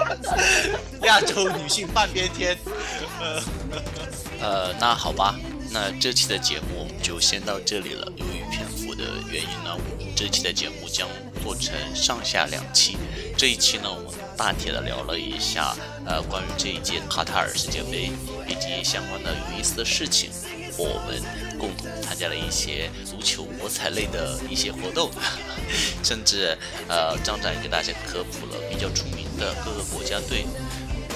[1.02, 2.56] 亚洲女性半边天。
[4.40, 5.34] 呃，那好吧，
[5.72, 8.06] 那这期的节目我们就先到这里了。
[8.16, 11.08] 由于篇幅的原因呢，我们这期的节目将
[11.42, 12.98] 做成上下两期。
[13.38, 18.10] 这一期呢，我们大体的聊了一下，呃，关于这一届卡塔尔世界杯
[18.46, 20.28] 以及相关的有意思的事情。
[20.76, 21.22] 我们
[21.58, 25.10] 共同参加了一些足球博彩类的一些活动，
[26.04, 26.54] 甚至
[26.86, 30.44] 呃，张展给大家科普了比较出名的各个国家队。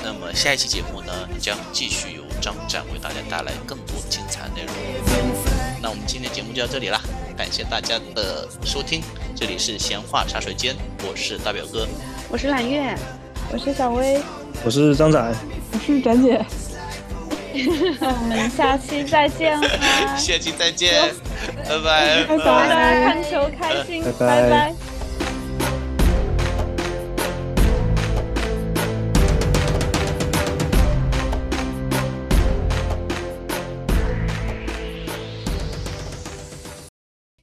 [0.02, 5.53] 那么下一期节目呢，将继续由张展为大家带来更多精彩内容。
[5.85, 6.99] 那我们今天节目就到这里啦，
[7.37, 9.03] 感谢大家的收听，
[9.37, 10.74] 这里是闲话茶水间，
[11.07, 11.87] 我是大表哥，
[12.30, 12.97] 我是揽月，
[13.53, 14.18] 我是小薇，
[14.64, 15.20] 我是张仔，
[15.72, 16.43] 我是展姐。
[18.01, 19.61] 我们下期再见。
[19.61, 19.68] 啦！
[20.16, 21.12] 下期再见，
[21.68, 22.24] 拜拜。
[22.24, 23.05] 拜大家拜。
[23.05, 24.26] 看球开心，拜拜。
[24.26, 24.74] 拜拜